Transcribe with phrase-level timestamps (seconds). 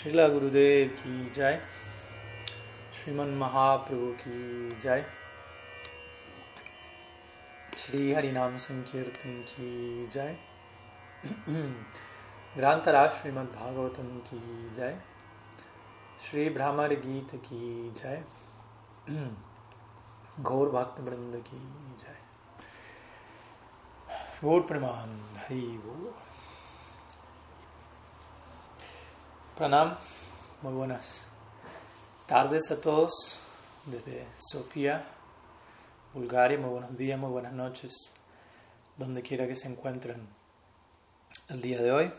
[0.00, 1.60] Srila Gurudev ki jai,
[2.90, 5.04] Sriman Mahaprabhu ki jai,
[7.76, 10.34] Shri Harinam Sankirtan ki jai,
[12.56, 14.40] Grantara Srimad Bhagavatam ki
[14.74, 14.94] jai,
[16.18, 18.22] Shri Brahmar Gita ki jai,
[20.42, 21.60] Gaur Bhakta Vrinda ki
[22.00, 22.18] jai.
[24.40, 26.29] Gaur Praman Hari Gaur.
[29.60, 29.94] Pranam,
[30.62, 31.20] muy buenas
[32.26, 33.38] tardes a todos.
[33.84, 35.04] Desde Sofía,
[36.14, 38.14] Bulgaria, muy buenos días, muy buenas noches,
[38.96, 40.26] donde quiera que se encuentren
[41.50, 42.10] el día de hoy.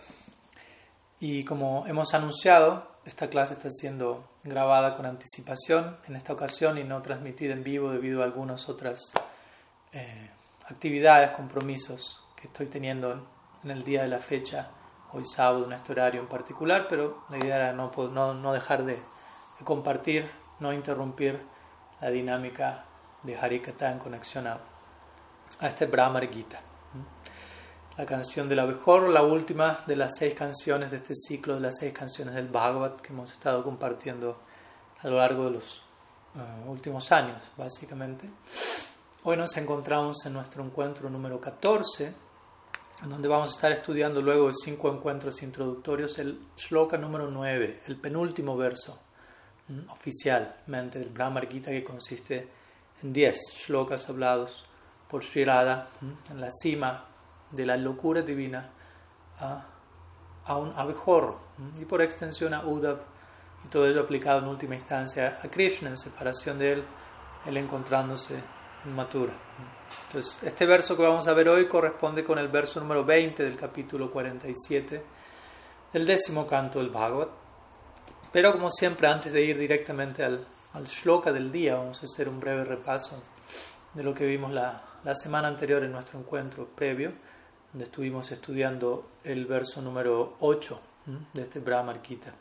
[1.19, 6.83] Y como hemos anunciado, esta clase está siendo grabada con anticipación en esta ocasión y
[6.83, 8.99] no transmitida en vivo debido a algunas otras
[9.93, 10.29] eh,
[10.67, 13.27] actividades, compromisos que estoy teniendo
[13.63, 14.69] en el día de la fecha
[15.13, 18.85] hoy sábado en este horario en particular, pero la idea era no, no, no dejar
[18.85, 21.39] de, de, compartir, no interrumpir
[21.99, 22.85] la dinámica
[23.23, 24.59] de Harikata en conexión a,
[25.59, 26.61] a este Brahmar Gita.
[27.97, 31.77] La canción del abejorro, la última de las seis canciones de este ciclo de las
[31.77, 34.39] seis canciones del Bhagavad que hemos estado compartiendo
[35.01, 35.81] a lo largo de los
[36.35, 38.29] uh, últimos años, básicamente.
[39.23, 42.30] Hoy nos encontramos en nuestro encuentro número 14
[43.01, 47.81] en donde vamos a estar estudiando luego de cinco encuentros introductorios el shloka número 9,
[47.87, 49.01] el penúltimo verso
[49.89, 52.47] oficialmente del Brahmar Gita que consiste
[53.01, 54.63] en 10 shlokas hablados
[55.09, 55.87] por Sri Radha
[56.29, 57.05] en la cima
[57.49, 58.69] de la locura divina
[59.39, 61.39] a, un abejorro
[61.79, 62.99] y por extensión a Uddhav
[63.65, 66.83] y todo ello aplicado en última instancia a Krishna en separación de él,
[67.45, 68.35] él encontrándose
[68.85, 69.33] en Mathura.
[70.07, 73.57] Entonces, este verso que vamos a ver hoy corresponde con el verso número 20 del
[73.57, 75.03] capítulo 47
[75.93, 77.27] del décimo canto del Bhagavad.
[78.31, 82.29] Pero como siempre, antes de ir directamente al, al shloka del día, vamos a hacer
[82.29, 83.21] un breve repaso
[83.93, 87.11] de lo que vimos la, la semana anterior en nuestro encuentro previo,
[87.71, 90.81] donde estuvimos estudiando el verso número 8
[91.33, 92.33] de este Brahmar Gita.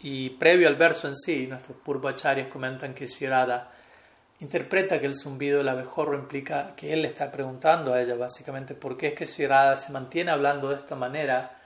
[0.00, 3.72] Y previo al verso en sí, nuestros purvacharyas comentan que Shirada
[4.40, 8.74] interpreta que el zumbido del abejorro implica que él le está preguntando a ella básicamente
[8.74, 11.60] por qué es que Shirada se mantiene hablando de esta manera,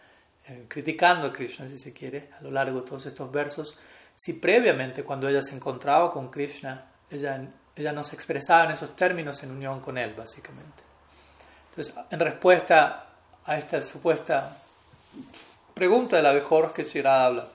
[0.46, 3.76] eh, criticando a Krishna si se quiere, a lo largo de todos estos versos,
[4.16, 7.46] si previamente cuando ella se encontraba con Krishna, ella,
[7.76, 10.82] ella no se expresaba en esos términos en unión con él básicamente.
[11.70, 13.06] Entonces, en respuesta
[13.44, 14.56] a esta supuesta
[15.74, 17.48] pregunta del abejorro que Shirada habla,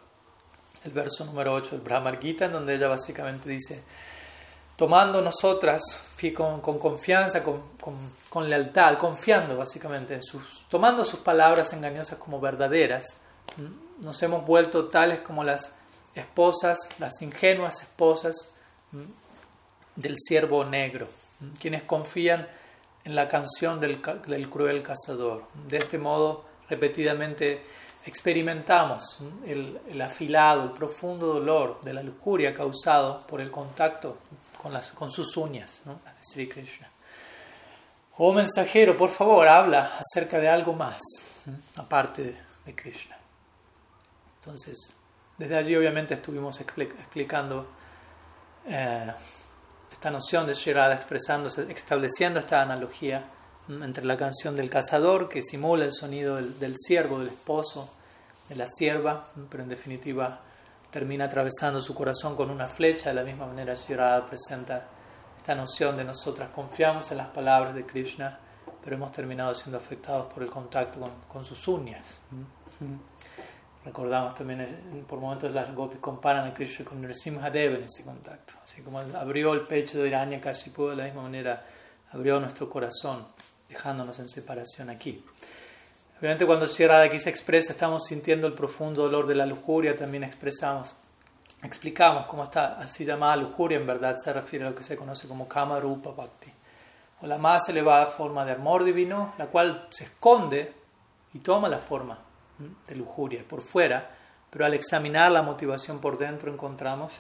[0.84, 3.84] el verso número 8 del Brahmar Gita, en donde ella básicamente dice,
[4.78, 5.82] tomando nosotras
[6.36, 7.96] con, con confianza, con, con,
[8.30, 13.18] con, lealtad, confiando básicamente en sus, tomando sus palabras engañosas como verdaderas,
[14.00, 15.74] nos hemos vuelto tales como las
[16.14, 18.54] esposas, las ingenuas esposas
[19.96, 21.08] del siervo negro,
[21.60, 22.48] quienes confían
[23.04, 25.46] en la canción del, del cruel cazador.
[25.68, 27.64] De este modo, repetidamente
[28.06, 34.18] experimentamos el, el afilado, el profundo dolor de la lujuria causado por el contacto
[34.96, 35.94] con, sus uñas, ¿no?
[35.94, 36.90] de Sri Krishna.
[38.18, 41.00] Oh mensajero, por favor, habla acerca de algo más,
[41.76, 42.36] aparte
[42.66, 43.16] de, Krishna.
[44.40, 44.94] Entonces,
[45.38, 47.68] desde allí obviamente estuvimos explicando
[48.68, 49.14] eh,
[49.92, 53.24] esta noción de Shirada expresándose, estableciendo esta analogía
[53.70, 57.90] entre la canción del cazador, que simula el sonido del, del siervo, del esposo,
[58.50, 60.42] de la sierva, pero en definitiva
[60.98, 64.88] termina atravesando su corazón con una flecha, de la misma manera Shirada presenta
[65.38, 68.40] esta noción de nosotras confiamos en las palabras de Krishna,
[68.84, 72.20] pero hemos terminado siendo afectados por el contacto con, con sus uñas.
[73.86, 78.56] Recordamos también, por momentos las gopis comparan a Krishna con Nrsimhadev en ese contacto.
[78.64, 81.64] Así como abrió el pecho de Hiranyakashipu, de la misma manera
[82.12, 83.28] abrió nuestro corazón,
[83.70, 85.24] dejándonos en separación aquí.
[86.20, 90.24] Obviamente cuando Shirada aquí se expresa, estamos sintiendo el profundo dolor de la lujuria, también
[90.24, 90.96] expresamos,
[91.62, 95.28] explicamos cómo esta así llamada lujuria en verdad se refiere a lo que se conoce
[95.28, 96.52] como Kama Rupa Bhakti,
[97.22, 100.74] o la más elevada forma de amor divino, la cual se esconde
[101.36, 102.18] y toma la forma
[102.88, 104.10] de lujuria por fuera,
[104.50, 107.14] pero al examinar la motivación por dentro encontramos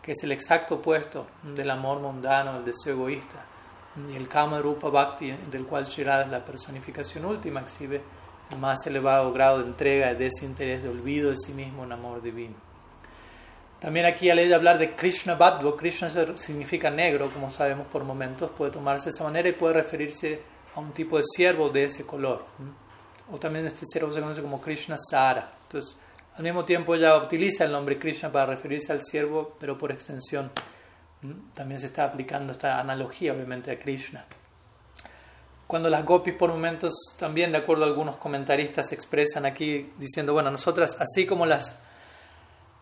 [0.00, 3.46] que es el exacto opuesto del amor mundano, el deseo egoísta,
[4.08, 8.00] y el Kama Rupa Bhakti, del cual Shirada es la personificación última, exhibe
[8.60, 12.54] más elevado grado de entrega, de desinterés, de olvido de sí mismo, un amor divino.
[13.80, 18.70] También aquí al hablar de Krishna Bhadva, Krishna significa negro, como sabemos por momentos, puede
[18.70, 20.40] tomarse de esa manera y puede referirse
[20.74, 22.44] a un tipo de siervo de ese color.
[23.30, 25.52] O también este siervo se conoce como Krishna Sara.
[25.64, 25.96] Entonces,
[26.36, 30.50] Al mismo tiempo ella utiliza el nombre Krishna para referirse al siervo, pero por extensión
[31.54, 34.24] también se está aplicando esta analogía obviamente a Krishna.
[35.66, 40.50] Cuando las gopis por momentos también, de acuerdo a algunos comentaristas, expresan aquí diciendo, bueno,
[40.50, 41.74] nosotras, así como las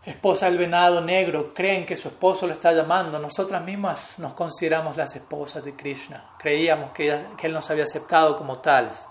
[0.04, 4.96] esposas del venado negro creen que su esposo lo está llamando, nosotras mismas nos consideramos
[4.96, 6.32] las esposas de Krishna.
[6.38, 9.06] Creíamos que, que él nos había aceptado como tales.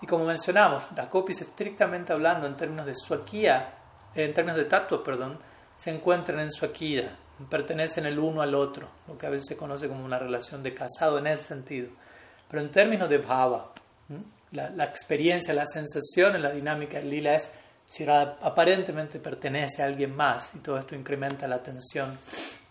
[0.00, 3.74] Y como mencionamos, las gopis estrictamente hablando en términos de suakia,
[4.14, 5.38] en términos de tatua, perdón,
[5.76, 7.16] se encuentran en suakia,
[7.50, 10.74] pertenecen el uno al otro, lo que a veces se conoce como una relación de
[10.74, 11.88] casado en ese sentido.
[12.48, 13.72] Pero en términos de bhava,
[14.52, 17.50] la, la experiencia, la sensación en la dinámica del lila es
[17.86, 22.18] si aparentemente pertenece a alguien más y todo esto incrementa la tensión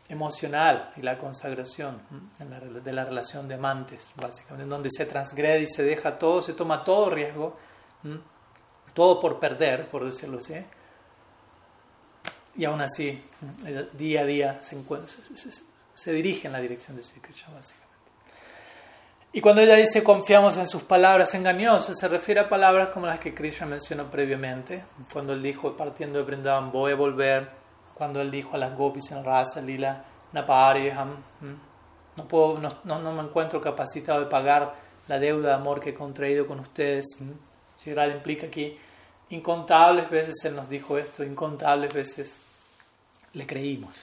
[0.10, 2.02] emocional y la consagración
[2.38, 6.54] de la relación de amantes, básicamente, en donde se transgrede y se deja todo, se
[6.54, 7.58] toma todo riesgo,
[8.94, 10.54] todo por perder, por decirlo así,
[12.58, 13.22] y aún así,
[13.94, 17.85] día a día se, dirige en la dirección de Sri Krishna, básicamente.
[19.36, 23.20] Y cuando ella dice confiamos en sus palabras engañosas, se refiere a palabras como las
[23.20, 27.50] que Krishna mencionó previamente, cuando él dijo, partiendo de Brindavan, voy a volver,
[27.94, 31.18] cuando él dijo a las gopis en Rasa, Lila, Napariham,
[32.16, 34.74] no, puedo, no, no, me encuentro capacitado de pagar
[35.10, 37.06] la deuda de amor que he contraído con ustedes.
[37.84, 38.80] Shigrad implica aquí,
[39.32, 42.40] incontables veces él nos dijo esto, incontables veces
[43.34, 43.96] le creímos.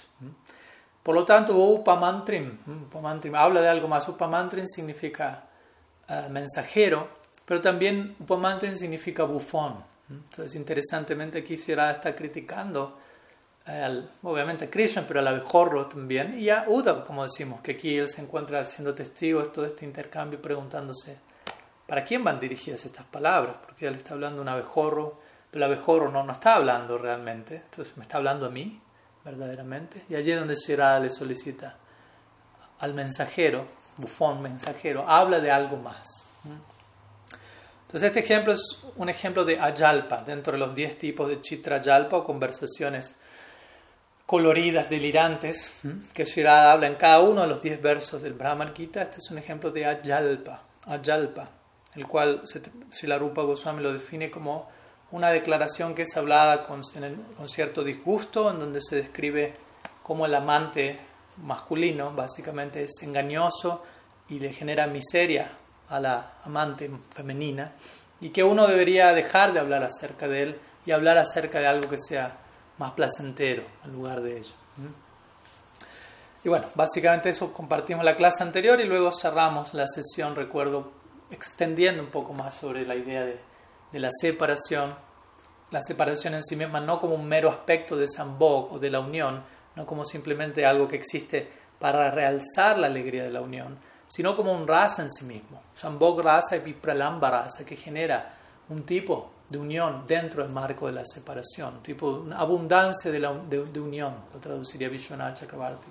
[1.02, 4.08] Por lo tanto, upamantrim, upamantrim habla de algo más.
[4.08, 5.44] Upamantrim significa
[6.08, 7.08] uh, mensajero,
[7.44, 9.82] pero también upamantrim significa bufón.
[10.08, 12.98] Entonces, interesantemente, aquí Sierra está criticando,
[13.64, 17.96] al, obviamente a Krishna, pero al abejorro también, y a Uddhav, como decimos, que aquí
[17.96, 21.18] él se encuentra siendo testigo de todo este intercambio, preguntándose,
[21.86, 23.56] ¿para quién van dirigidas estas palabras?
[23.64, 25.18] Porque él está hablando de un abejorro,
[25.50, 28.81] pero el abejorro no, no está hablando realmente, entonces me está hablando a mí
[29.24, 30.04] verdaderamente.
[30.08, 31.76] Y allí es donde Shirada le solicita
[32.80, 33.66] al mensajero,
[33.96, 36.26] bufón mensajero, habla de algo más.
[37.82, 41.76] Entonces este ejemplo es un ejemplo de ayalpa, dentro de los 10 tipos de chitra
[41.76, 43.14] ayalpa o conversaciones
[44.26, 45.74] coloridas, delirantes,
[46.14, 49.02] que Shirada habla en cada uno de los 10 versos del Brahman Gita.
[49.02, 51.50] Este es un ejemplo de ayalpa, ayalpa,
[51.94, 52.42] el cual
[53.18, 54.70] Rupa Goswami lo define como
[55.12, 59.54] una declaración que es hablada con, cierto disgusto, en donde se describe
[60.02, 60.98] cómo el amante
[61.44, 63.82] masculino básicamente es engañoso
[64.28, 65.50] y le genera miseria
[65.88, 67.72] a la amante femenina,
[68.20, 71.90] y que uno debería dejar de hablar acerca de él y hablar acerca de algo
[71.90, 72.38] que sea
[72.78, 74.54] más placentero en lugar de ello.
[76.44, 80.90] Y bueno, básicamente eso compartimos la clase anterior y luego cerramos la sesión, recuerdo,
[81.30, 83.51] extendiendo un poco más sobre la idea de
[83.92, 84.94] de la separación,
[85.70, 89.00] la separación en sí misma no como un mero aspecto de Sambhog o de la
[89.00, 89.42] unión,
[89.76, 91.48] no como simplemente algo que existe
[91.78, 93.78] para realzar la alegría de la unión,
[94.08, 95.62] sino como un rasa en sí mismo.
[95.74, 98.34] Sambhog rasa y vipralamba rasa, que genera
[98.68, 104.14] un tipo de unión dentro del marco de la separación, tipo una abundancia de, unión,
[104.32, 105.88] lo traduciría Vishwanath Chakrabarti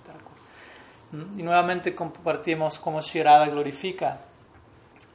[1.12, 1.39] ¿Mm?
[1.39, 4.21] Y nuevamente compartimos cómo Shirada glorifica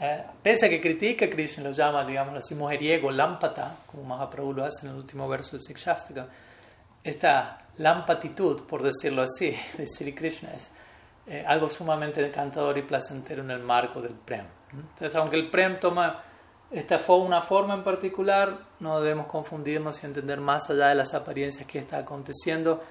[0.00, 4.64] eh, pese a que critica Krishna, lo llama, digamos así, mujeriego, lámpata, como Mahaprabhu lo
[4.64, 6.26] hace en el último verso de Sikshastika,
[7.02, 10.70] esta lampatitud, por decirlo así, de Sri Krishna es
[11.26, 14.47] eh, algo sumamente encantador y placentero en el marco del Prem.
[14.73, 16.23] Entonces, aunque el Prem toma
[16.70, 21.66] esta una forma en particular, no debemos confundirnos y entender más allá de las apariencias
[21.66, 22.82] que está aconteciendo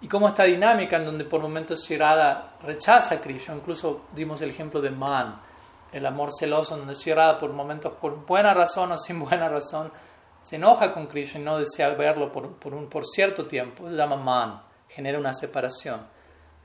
[0.00, 4.50] y cómo esta dinámica en donde por momentos Shirada rechaza a Krishna, incluso dimos el
[4.50, 5.40] ejemplo de Man,
[5.92, 9.90] el amor celoso, donde Shirada por momentos, por buena razón o sin buena razón,
[10.42, 13.94] se enoja con Krishna y no desea verlo por, por, un, por cierto tiempo, se
[13.94, 16.06] llama man, genera una separación.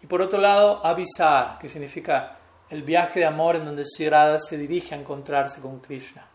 [0.04, 2.38] Y por otro lado, avisar, que significa
[2.70, 6.25] el viaje de amor en donde Shirada se dirige a encontrarse con Krishna.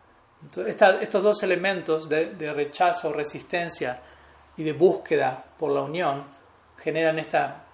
[0.43, 4.01] Entonces, estos dos elementos de, de rechazo, resistencia
[4.57, 6.25] y de búsqueda por la unión
[6.79, 7.66] generan esta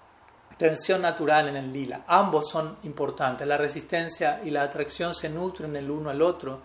[0.57, 2.03] tensión natural en el lila.
[2.07, 3.47] Ambos son importantes.
[3.47, 6.61] La resistencia y la atracción se nutren el uno al otro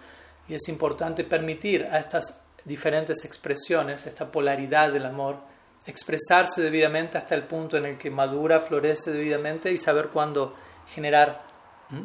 [0.49, 5.38] y es importante permitir a estas diferentes expresiones, esta polaridad del amor,
[5.87, 10.54] expresarse debidamente hasta el punto en el que madura, florece debidamente y saber cuándo
[10.88, 11.42] generar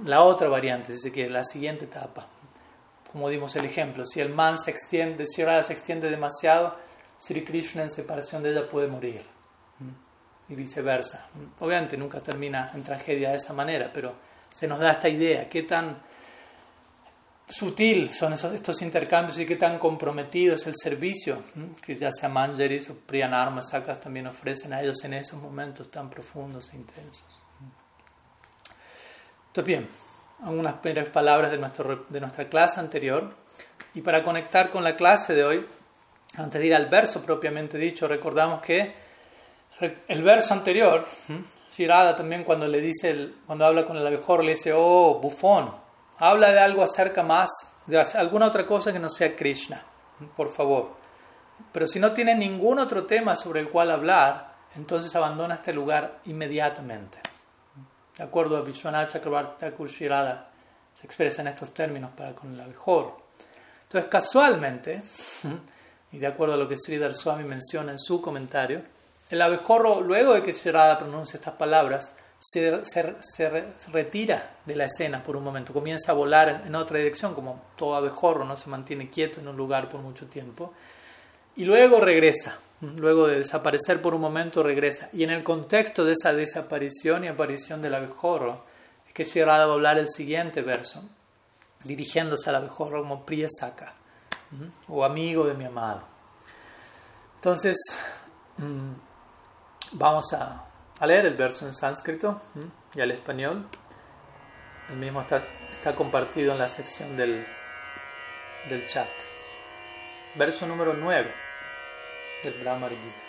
[0.05, 2.27] la otra variante, si se quiere, la siguiente etapa.
[3.11, 6.75] Como dimos el ejemplo, si el man se extiende, si ahora se extiende demasiado,
[7.19, 9.32] Sri Krishna en separación de ella puede morir
[10.49, 11.27] y viceversa.
[11.59, 14.13] Obviamente nunca termina en tragedia de esa manera, pero
[14.51, 15.97] se nos da esta idea, qué tan
[17.49, 21.43] sutil son esos, estos intercambios y qué tan comprometido es el servicio
[21.81, 26.09] que ya sea Manjaris o Priyanarma Sakas también ofrecen a ellos en esos momentos tan
[26.09, 27.39] profundos e intensos.
[29.47, 29.87] Entonces, bien,
[30.43, 33.35] algunas primeras palabras de, nuestro, de nuestra clase anterior.
[33.93, 35.67] Y para conectar con la clase de hoy,
[36.37, 39.02] antes de ir al verso propiamente dicho, recordamos que
[40.07, 41.05] el verso anterior,
[41.75, 45.71] Shirada también cuando le dice, cuando habla con el abejor, le dice, oh, bufón,
[46.19, 47.49] habla de algo acerca más,
[47.87, 49.83] de alguna otra cosa que no sea Krishna,
[50.35, 50.91] por favor.
[51.71, 56.19] Pero si no tiene ningún otro tema sobre el cual hablar, entonces abandona este lugar
[56.25, 57.19] inmediatamente.
[58.17, 60.51] De acuerdo a Vishwanath Chakrabarti Shirada,
[60.93, 63.17] se expresa en estos términos para con el abejor.
[63.83, 65.01] Entonces, casualmente,
[66.11, 68.83] y de acuerdo a lo que Sridhar Swami menciona en su comentario,
[69.33, 75.23] el abejorro, luego de que Shirada pronuncia estas palabras, se, se, retira de la escena
[75.23, 79.09] por un momento, comienza a volar en, otra dirección, como todo abejorro no se mantiene
[79.09, 80.73] quieto en un lugar por mucho tiempo,
[81.55, 85.09] y luego regresa, luego de desaparecer por un momento regresa.
[85.13, 88.63] Y en el contexto de esa desaparición y aparición del abejorro,
[89.07, 91.03] es que Shirada va a hablar el siguiente verso,
[91.83, 93.93] dirigiéndose al abejorro como Priyasaka,
[94.87, 96.03] o amigo de mi amado.
[97.37, 97.77] Entonces,
[98.57, 99.12] mm,
[99.95, 100.65] Vamos a,
[101.05, 102.41] leer el verso en sánscrito
[102.95, 103.67] y al español.
[104.89, 107.45] El mismo está, está compartido en la sección del,
[108.69, 109.07] del chat.
[110.35, 111.31] Verso número 9
[112.43, 113.23] del Brahma Gita.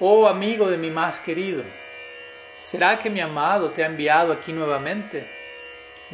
[0.00, 1.64] Oh amigo de mi más querido,
[2.62, 5.28] ¿será que mi amado te ha enviado aquí nuevamente?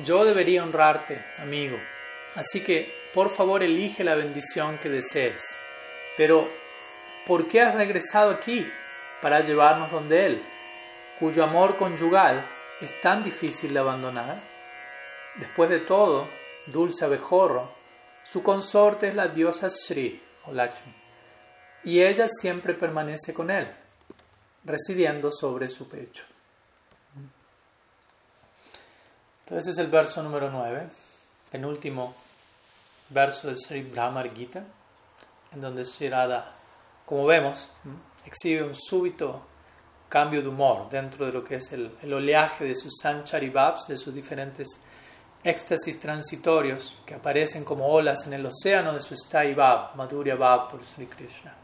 [0.04, 1.78] Yo debería honrarte, amigo.
[2.35, 5.55] Así que por favor elige la bendición que desees.
[6.17, 6.45] Pero,
[7.25, 8.69] ¿por qué has regresado aquí
[9.22, 10.43] para llevarnos donde Él,
[11.17, 12.45] cuyo amor conyugal
[12.81, 14.38] es tan difícil de abandonar?
[15.36, 16.27] Después de todo,
[16.67, 17.72] dulce abejorro,
[18.25, 20.93] su consorte es la diosa Sri o Lakshmi,
[21.86, 23.65] y ella siempre permanece con Él,
[24.65, 26.25] residiendo sobre su pecho.
[29.45, 30.89] Entonces es el verso número 9,
[31.50, 32.25] penúltimo
[33.15, 34.62] verso del Sri Brahmar Gita,
[35.53, 36.51] en donde Sri Radha,
[37.05, 37.69] como vemos,
[38.25, 39.41] exhibe un súbito
[40.10, 43.95] cambio de humor dentro de lo que es el, oleaje de sus Sanchari Babs, de
[43.95, 44.67] sus diferentes
[45.43, 50.69] éxtasis transitorios que aparecen como olas en el océano de su Stai Bab, Madhurya Bab
[50.69, 51.55] por Sri Krishna.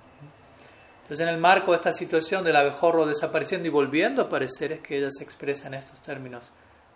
[1.01, 4.79] Entonces, en el marco de esta situación del abejorro desapareciendo y volviendo a aparecer, es
[4.79, 6.49] que ella se expresa en estos términos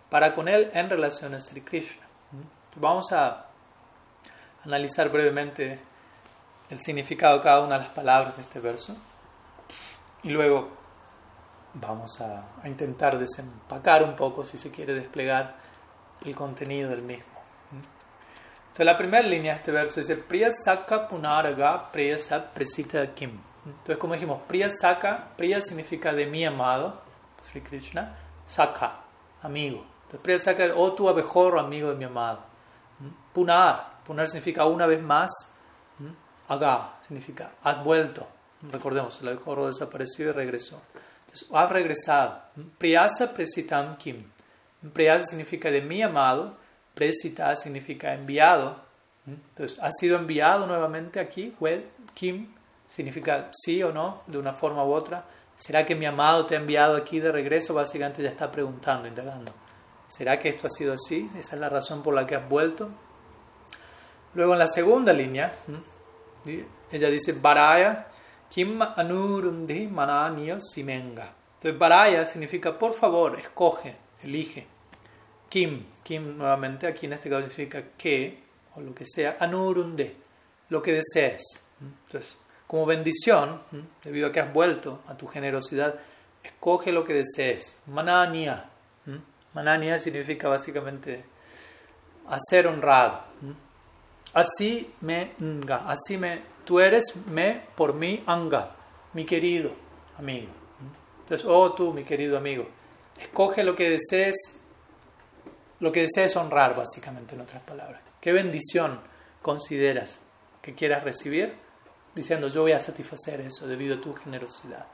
[0.10, 2.08] para con él en relación a Sri Krishna.
[2.78, 3.45] Vamos a
[4.66, 5.80] analizar brevemente
[6.70, 8.96] el significado de cada una de las palabras de este verso
[10.24, 10.70] y luego
[11.76, 15.56] vamos a, intentar desempacar un poco, si se quiere desplegar
[16.26, 17.36] el contenido del mismo.
[18.68, 22.18] Entonces la primera línea de este verso dice Priya Saka Punaraga Priya
[22.54, 23.40] Presita Kim.
[23.66, 27.02] Entonces como dijimos, Priya Saka, Priya significa de mi amado,
[27.50, 29.02] Sri Krishna, Saka,
[29.42, 29.86] amigo.
[30.04, 32.42] Entonces Priya Saka, oh tu abejorro, amigo de mi amado.
[33.34, 35.32] Punar, Punar significa una vez más.
[36.48, 38.28] Aga significa has vuelto.
[38.72, 40.82] Recordemos, el abejorro desapareció y regresó.
[41.26, 42.42] Entonces, has regresado.
[42.78, 44.24] Priyasa presitam kim.
[44.94, 46.58] Priyasa significa de mi amado.
[46.94, 48.84] Presita significa enviado.
[49.28, 51.56] Entonces, has sido enviado nuevamente aquí.
[52.14, 52.54] Kim
[52.88, 55.26] significa sí o no, de una forma u otra.
[55.56, 57.74] ¿Será que mi amado te ha enviado aquí de regreso?
[57.74, 59.52] Básicamente ya está preguntando, indagando.
[60.08, 61.30] ¿Será que esto ha sido así?
[61.38, 62.90] ¿Esa es la razón por la que has vuelto?
[64.36, 65.52] Luego en la segunda línea,
[66.92, 68.08] ella dice Baraya
[68.50, 71.34] Kim Anurundi Mananiya Simenga.
[71.56, 74.68] Entonces Baraya significa por favor, escoge, elige.
[75.50, 78.44] Kim, Kim nuevamente aquí en este caso significa que,
[78.76, 80.16] o lo que sea, Anurunde,
[80.70, 81.44] lo que desees.
[82.06, 82.38] Entonces,
[82.68, 83.62] como bendición,
[84.04, 85.96] debido a que has vuelto a tu generosidad,
[86.44, 87.78] escoge lo que desees.
[87.88, 88.70] Manania.
[89.54, 91.24] Manania significa básicamente
[92.28, 93.24] hacer honrado.
[94.36, 98.76] Así me anga, así me, tú eres me por mí anga,
[99.14, 99.72] mi querido
[100.20, 100.52] amigo.
[101.22, 102.68] Entonces, oh tú, mi querido amigo,
[103.18, 104.60] escoge lo que desees
[105.80, 108.02] lo que desees honrar, básicamente, en otras palabras.
[108.22, 109.00] ¿Qué bendición
[109.42, 110.20] consideras
[110.62, 111.56] que quieras recibir?
[112.14, 114.86] Diciendo, yo voy a satisfacer eso debido a tu generosidad.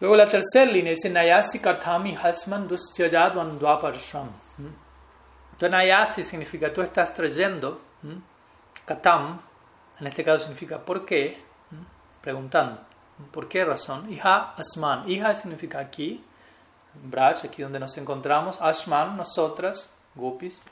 [0.00, 4.28] Luego la tercera línea dice, Nayasi Katami Hasman Dustyajadwandwaparsham.
[4.28, 4.41] Entonces,
[5.68, 7.80] Nayasi significa tú estás trayendo,
[8.84, 9.40] Katam,
[10.00, 11.42] en este caso significa ¿por qué?
[12.20, 12.80] Preguntando,
[13.30, 14.12] ¿por qué razón?
[14.12, 15.08] Iha Asman.
[15.08, 16.24] Iha significa aquí,
[16.94, 18.58] Braj, aquí donde nos encontramos.
[18.60, 20.62] Asman, nosotras, gopis.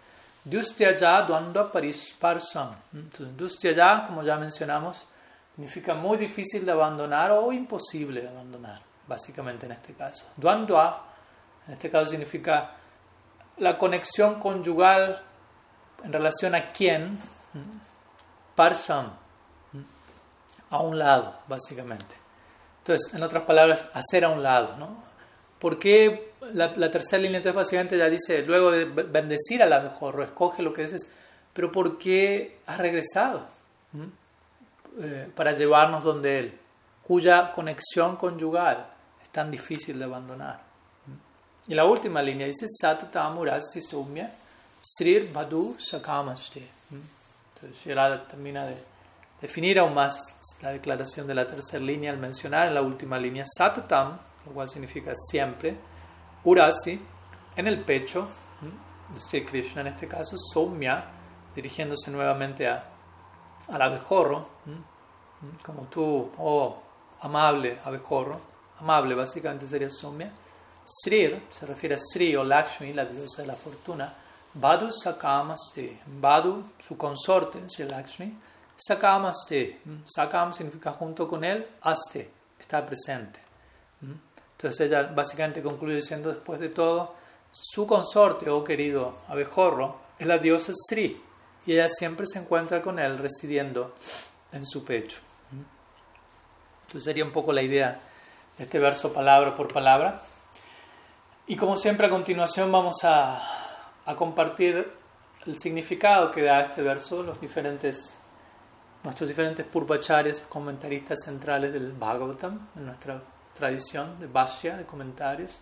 [0.45, 2.75] Dustyaja Dwandva Parisparsam.
[2.95, 5.07] Entonces, Dustyaja, como ya mencionamos,
[5.55, 10.27] significa muy difícil de abandonar o imposible de abandonar, básicamente en este caso.
[10.37, 11.05] Dwandva,
[11.67, 12.77] en este caso significa
[13.61, 15.23] la conexión conyugal
[16.03, 17.19] en relación a quién,
[18.57, 19.13] parsam,
[20.71, 22.17] a un lado, básicamente.
[22.79, 24.77] Entonces, en otras palabras, hacer a un lado.
[24.79, 25.03] ¿no?
[25.59, 27.37] ¿Por qué la, tercera línea?
[27.37, 31.13] Entonces, básicamente ya dice, luego de bendecir a la mejor, escoge lo que dices,
[31.53, 33.47] pero ¿por qué has regresado?
[35.01, 36.59] Eh, para llevarnos donde Él,
[37.07, 38.87] cuya conexión conyugal
[39.23, 40.70] es tan difícil de abandonar.
[41.71, 44.35] Y la última línea dice, Sat Tamurasi Soumya
[44.83, 46.69] Srir Badu Sakamashte.
[46.91, 48.77] Entonces, Shirada termina de
[49.41, 50.19] definir aún más
[50.63, 54.69] la declaración de la tercera línea al mencionar en la última línea Satatam, lo cual
[54.69, 55.77] significa siempre,
[56.43, 57.01] Urasi,
[57.55, 58.27] en el pecho,
[59.15, 61.05] de Sri Krishna en este caso, Soumya,
[61.55, 62.85] dirigiéndose nuevamente a,
[63.69, 64.45] al abejorro,
[65.65, 66.83] como tú, oh
[67.21, 68.41] amable abejorro,
[68.81, 70.33] amable básicamente sería Soumya.
[70.85, 74.13] Srir se refiere a Sri o Lakshmi, la diosa de la fortuna.
[74.53, 78.37] Badu Sakamaste, Badu, su consorte, Sri Lakshmi.
[78.77, 83.39] Sakamaste, Sakam significa junto con él, Aste, está presente.
[84.53, 87.15] Entonces ella básicamente concluye diciendo, después de todo,
[87.53, 91.23] su consorte, oh querido abejorro, es la diosa Sri,
[91.67, 93.95] y ella siempre se encuentra con él residiendo
[94.53, 95.19] en su pecho.
[96.87, 98.01] Entonces sería un poco la idea
[98.57, 100.23] de este verso palabra por palabra.
[101.51, 103.43] Y como siempre a continuación vamos a,
[104.07, 104.89] a compartir
[105.45, 108.17] el significado que da este verso, los diferentes,
[109.03, 113.21] nuestros diferentes purvachares, comentaristas centrales del Bhagavatam, en nuestra
[113.53, 115.59] tradición de Bhashya, de comentarios,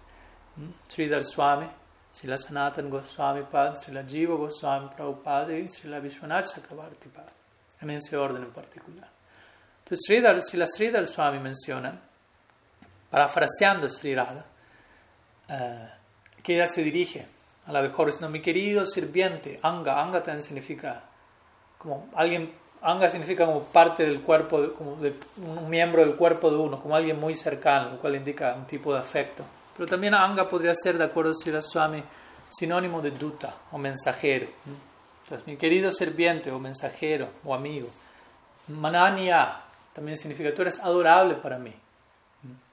[0.89, 1.71] Sridhar Swami,
[2.13, 7.33] Srila Sanatan Goswami Pad, Srila Jiva Goswami Prabhupada y Srila Vishwanath Chakravarti Pad,
[7.81, 9.09] en ese orden en particular.
[9.85, 11.99] Entonces Sridhar, Srila Sridhar Swami menciona,
[13.09, 14.45] parafraseando Sri Radha,
[15.49, 15.89] eh,
[16.43, 17.27] que ella se dirige
[17.67, 21.03] a la mejor diciendo, mi querido sirviente, Anga, Anga también significa
[21.77, 26.57] como alguien, Anga significa como parte del cuerpo, como de, un miembro del cuerpo de
[26.57, 29.45] uno, como alguien muy cercano, lo cual indica un tipo de afecto.
[29.77, 32.03] Pero también Anga podría ser, de acuerdo a Sri Swami,
[32.49, 34.47] sinónimo de duta o mensajero.
[35.23, 37.89] Entonces, mi querido sirviente o mensajero o amigo.
[38.69, 39.61] Manania
[39.93, 41.75] también significa, tú eres adorable para mí.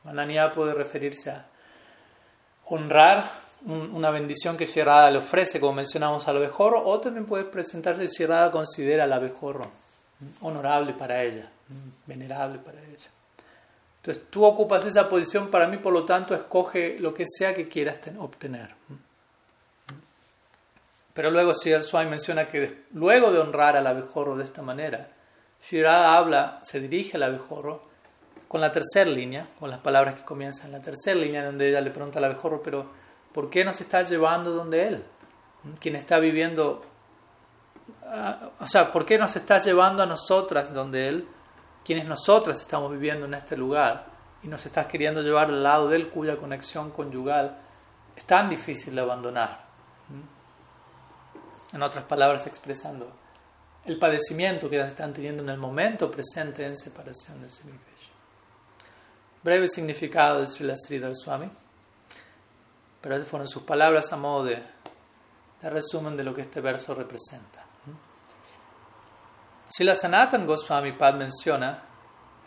[0.06, 1.46] Manania puede referirse a
[2.66, 3.30] honrar
[3.66, 8.24] una bendición que Shirada le ofrece, como mencionamos al abejorro, o también puede presentarse si
[8.24, 9.70] Shirada considera al abejorro
[10.42, 11.50] honorable para ella,
[12.06, 13.10] venerable para ella.
[13.98, 17.68] Entonces tú ocupas esa posición para mí, por lo tanto, escoge lo que sea que
[17.68, 18.70] quieras obtener.
[21.14, 25.10] Pero luego Sri Swami menciona que luego de honrar al abejorro de esta manera,
[25.68, 27.95] Shirada habla, se dirige al abejorro
[28.48, 31.82] con la tercera línea, con las palabras que comienzan en la tercera línea, donde ella
[31.82, 32.86] le pregunta al abejorro, pero
[33.34, 35.04] ¿por qué nos está llevando donde él?
[35.80, 36.84] Quien está viviendo,
[38.60, 41.28] o sea, ¿por qué nos está llevando a nosotras donde él?
[41.84, 44.06] Quienes nosotras estamos viviendo en este lugar
[44.44, 47.58] y nos estás queriendo llevar al lado de él cuya conexión conyugal
[48.16, 49.66] es tan difícil de abandonar.
[51.74, 53.12] En otras palabras, expresando
[53.86, 57.78] el padecimiento que ellas están teniendo en el momento presente en separación del Semi
[59.46, 61.48] breve significado de Srila Sridhar Swami,
[63.00, 64.60] pero esas fueron sus palabras a modo de,
[65.62, 67.64] resumen de lo que este verso representa.
[69.70, 71.84] Srila Sanatan Goswami Pad menciona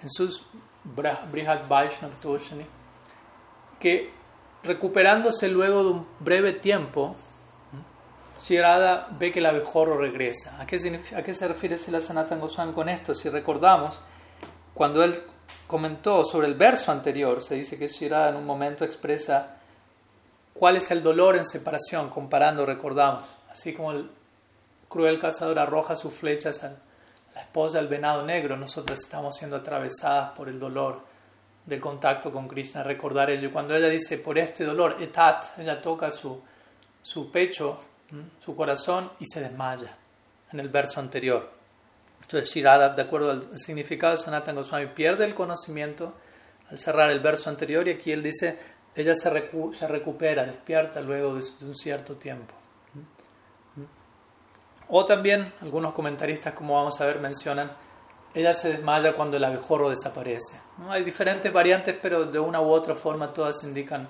[0.02, 0.42] en sus
[0.82, 2.10] Brihad Vaishnav
[3.78, 4.12] que
[4.64, 7.14] recuperándose luego de un breve tiempo,
[8.40, 10.60] Shirada ve que el abejorro regresa.
[10.60, 10.76] ¿A qué,
[11.16, 13.14] ¿A qué se refiere Srila Sanatan Goswami con esto?
[13.14, 14.02] Si recordamos,
[14.74, 15.22] cuando él
[15.68, 19.56] comentó sobre el verso anterior, se dice que Shirada en un momento expresa
[20.54, 24.10] cuál es el dolor en separación, comparando, recordamos, así como el
[24.88, 26.70] cruel cazador arroja sus flechas a
[27.34, 31.02] la esposa del venado negro, nosotras estamos siendo atravesadas por el dolor
[31.66, 33.52] del contacto con Krishna, recordar ello.
[33.52, 37.78] Cuando ella dice por este dolor, etat, ella toca su pecho,
[38.42, 39.94] su corazón y se desmaya
[40.50, 41.57] en el verso anterior.
[42.22, 46.14] Entonces Shirada, de acuerdo al significado de Sanatan Goswami, pierde el conocimiento
[46.70, 48.58] al cerrar el verso anterior y aquí él dice,
[48.94, 52.54] ella se, recupera, despierta luego de, un cierto tiempo.
[54.88, 57.70] O también algunos comentaristas, como vamos a ver, mencionan,
[58.34, 60.60] ella se desmaya cuando el abejorro desaparece.
[60.78, 60.90] ¿No?
[60.92, 64.08] Hay diferentes variantes, pero de una u otra forma todas indican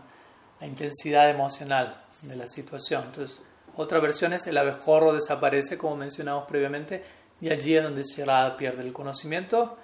[0.61, 3.05] la intensidad emocional de la situación.
[3.07, 3.41] Entonces,
[3.77, 7.05] otra versión es el abejorro desaparece, como mencionamos previamente,
[7.41, 9.77] y allí es donde Shirada pierde el conocimiento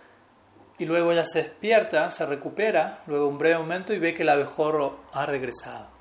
[0.79, 4.29] y luego ella se despierta, se recupera, luego un breve momento y ve que el
[4.29, 5.95] abejorro ha regresado.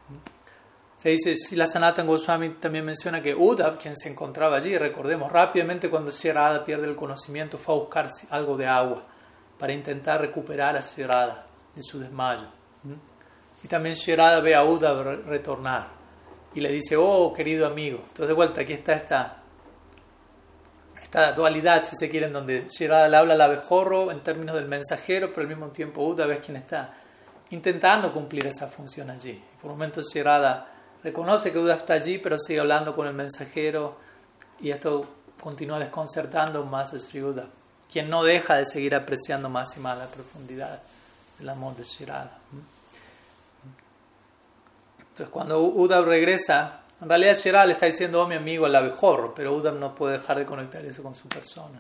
[0.96, 5.32] Se dice, si la Sanatan Goswami también menciona que Uddhav, quien se encontraba allí, recordemos,
[5.32, 9.04] rápidamente cuando Shirada pierde el conocimiento fue a buscar algo de agua
[9.60, 12.48] para intentar recuperar a Shirada de su desmayo.
[13.64, 15.90] Y también Shirada ve a Uddhav retornar
[16.56, 19.43] y le dice, oh querido amigo, entonces de vuelta aquí está esta
[21.14, 25.30] esta dualidad, si se quiere, en donde Shirada habla al abejorro en términos del mensajero,
[25.30, 26.92] pero al mismo tiempo Uda es quien está
[27.52, 29.40] intentando cumplir esa función allí.
[29.62, 30.68] Por momentos Shirada
[31.04, 33.96] reconoce que Uda está allí, pero sigue hablando con el mensajero
[34.60, 35.06] y esto
[35.40, 37.46] continúa desconcertando más a Sri Uda,
[37.92, 40.82] quien no deja de seguir apreciando más y más la profundidad
[41.38, 42.40] del amor de Shirada.
[44.98, 49.36] Entonces cuando Uda regresa en realidad Shirada le está diciendo, oh mi amigo, al abejorro,
[49.36, 51.80] pero Udam no puede dejar de conectar eso con su persona.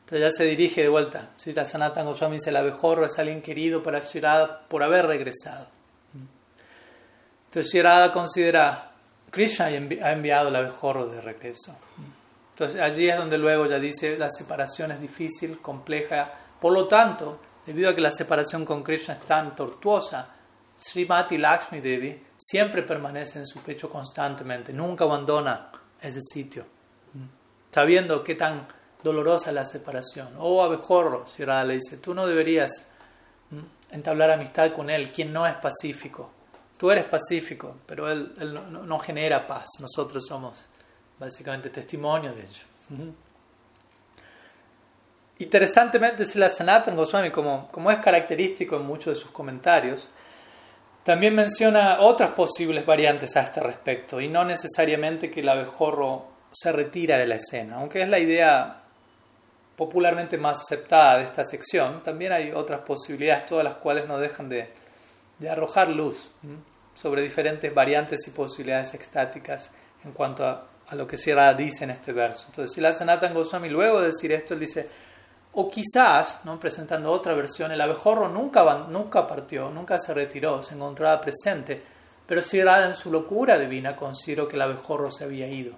[0.00, 1.32] Entonces ya se dirige de vuelta.
[1.36, 5.68] Si la Sanatan Goswami dice, el abejorro es alguien querido para Shirada por haber regresado.
[7.44, 8.92] Entonces Shirada considera,
[9.30, 11.76] Krishna ha enviado el abejorro de regreso.
[12.52, 16.32] Entonces allí es donde luego ya dice, la separación es difícil, compleja.
[16.58, 20.37] Por lo tanto, debido a que la separación con Krishna es tan tortuosa,
[20.78, 26.64] Srimati Lakshmi Devi siempre permanece en su pecho constantemente, nunca abandona ese sitio,
[27.72, 28.66] sabiendo qué tan
[29.02, 30.34] dolorosa es la separación.
[30.38, 32.86] Oh abejorro, Shirada le dice, tú no deberías
[33.90, 36.30] entablar amistad con él, quien no es pacífico.
[36.78, 38.34] Tú eres pacífico, pero él,
[38.70, 39.66] no, genera paz.
[39.80, 40.68] Nosotros somos
[41.18, 43.12] básicamente testimonios de ello.
[45.40, 50.08] Interesantemente, si la Sanatan Goswami, como, como es característico en muchos de sus comentarios,
[51.08, 56.70] también menciona otras posibles variantes a este respecto y no necesariamente que el abejorro se
[56.70, 58.82] retira de la escena, aunque es la idea
[59.74, 64.50] popularmente más aceptada de esta sección, también hay otras posibilidades, todas las cuales no dejan
[64.50, 64.68] de,
[65.48, 66.30] arrojar luz
[66.94, 69.70] sobre diferentes variantes y posibilidades extáticas
[70.04, 72.48] en cuanto a, lo que Sierra dice en este verso.
[72.50, 74.86] Entonces, si la Sanatan Goswami luego de decir esto, él dice,
[75.52, 76.58] o quizás, ¿no?
[76.60, 81.82] presentando otra versión, el abejorro nunca, nunca partió, nunca se retiró, se encontraba presente,
[82.26, 85.74] pero si era en su locura divina consideró que el abejorro se había ido,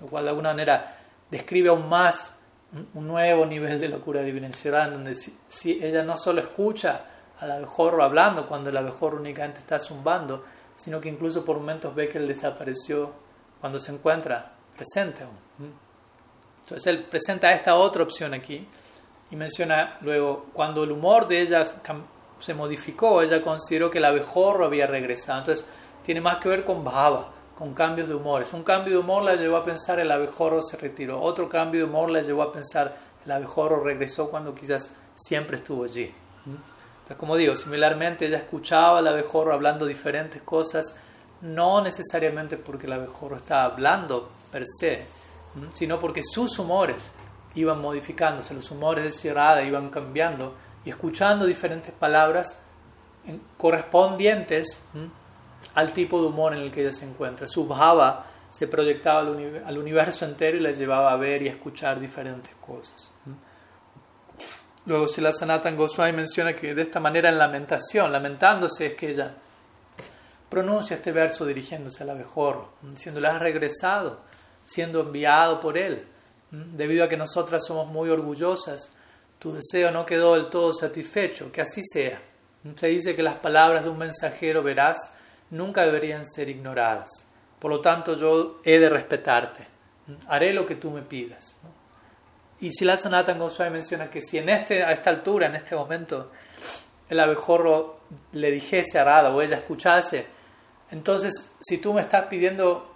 [0.00, 0.98] lo cual de alguna manera
[1.30, 2.34] describe aún más
[2.94, 7.04] un nuevo nivel de locura divina en donde si, ella no solo escucha
[7.40, 12.08] al abejorro hablando cuando el abejorro únicamente está zumbando, sino que incluso por momentos ve
[12.08, 13.12] que él desapareció
[13.60, 15.74] cuando se encuentra presente aún.
[16.60, 18.66] Entonces él presenta esta otra opción aquí,
[19.30, 21.64] y menciona luego, cuando el humor de ella
[22.40, 25.40] se modificó, ella consideró que el abejorro había regresado.
[25.40, 25.66] Entonces,
[26.04, 28.52] tiene más que ver con bhava, con cambios de humores.
[28.52, 31.20] Un cambio de humor la llevó a pensar el abejorro se retiró.
[31.20, 35.84] Otro cambio de humor la llevó a pensar el abejorro regresó cuando quizás siempre estuvo
[35.84, 36.14] allí.
[36.46, 40.96] Entonces, como digo, similarmente ella escuchaba al abejorro hablando diferentes cosas,
[41.40, 45.06] no necesariamente porque el abejorro estaba hablando per se,
[45.74, 47.10] sino porque sus humores
[47.56, 52.62] iban modificándose, los humores de Shirada iban cambiando y escuchando diferentes palabras
[53.56, 54.84] correspondientes
[55.74, 57.48] al tipo de humor en el que ella se encuentra.
[57.48, 61.98] Su bhava se proyectaba al, universo entero y la llevaba a ver y a escuchar
[61.98, 63.12] diferentes cosas.
[64.84, 69.10] Luego, si la Sanatan Goswami menciona que de esta manera en lamentación, lamentándose, es que
[69.10, 69.34] ella
[70.48, 74.20] pronuncia este verso dirigiéndose al abejorro, diciéndole, has regresado,
[74.64, 76.06] siendo enviado por él
[76.50, 78.92] debido a que nosotras somos muy orgullosas,
[79.38, 82.20] tu deseo no quedó del todo satisfecho, que así sea.
[82.74, 85.12] Se dice que las palabras de un mensajero veraz
[85.50, 87.10] nunca deberían ser ignoradas.
[87.58, 89.66] Por lo tanto, yo he de respetarte.
[90.28, 91.56] Haré lo que tú me pidas.
[92.60, 95.74] Y si la Sanatan Goswami menciona que si en este, a esta altura, en este
[95.74, 96.30] momento,
[97.08, 98.00] el abejorro
[98.32, 100.26] le dijese a Radha o ella escuchase,
[100.90, 102.95] entonces si tú me estás pidiendo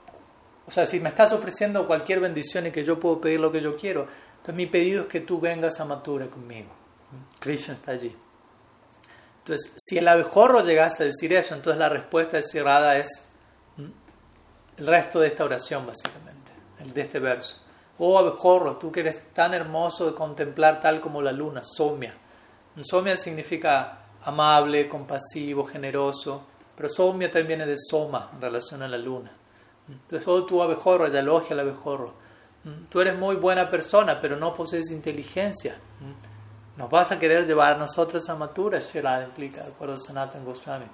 [0.71, 3.61] o sea, si me estás ofreciendo cualquier bendición y que yo puedo pedir lo que
[3.61, 6.69] yo quiero, entonces mi pedido es que tú vengas a Matura conmigo.
[7.41, 8.17] Krishna está allí.
[9.39, 13.27] Entonces, si el abejorro llegase a decir eso, entonces la respuesta de es,
[14.77, 17.57] el resto de esta oración, básicamente, el de este verso.
[17.99, 22.15] Oh abejorro, tú que eres tan hermoso de contemplar tal como la luna, somia.
[22.81, 26.45] Somia significa amable, compasivo, generoso,
[26.77, 29.33] pero somia también viene de soma en relación a la luna.
[29.93, 32.15] Entonces, oh tú abejorro, ella elogia al abejorro.
[32.91, 35.79] Tú eres muy buena persona, pero no posees inteligencia.
[36.77, 40.45] Nos vas a querer llevar a nosotros a Matura, Shirada implica, de acuerdo a Sanatan
[40.45, 40.87] Goswami.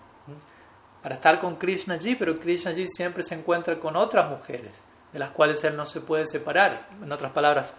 [1.02, 4.80] Para estar con Krishna allí, pero Krishna allí siempre se encuentra con otras mujeres
[5.12, 6.88] de las cuales él no se puede separar.
[7.02, 7.72] En otras palabras,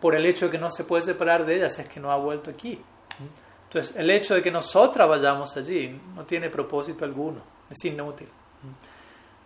[0.00, 2.16] por el hecho de que no se puede separar de ellas es que no ha
[2.16, 2.80] vuelto aquí.
[3.64, 8.28] Entonces, el hecho de que nosotras vayamos allí no tiene propósito alguno, es inútil.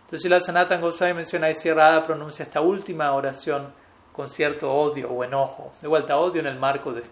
[0.07, 3.73] Entonces, la Sanatan Goswami menciona ahí cerrada, pronuncia esta última oración
[4.13, 5.73] con cierto odio o enojo.
[5.81, 7.03] De vuelta, odio en el marco de,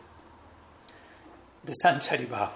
[1.64, 2.54] de Sancharibhava.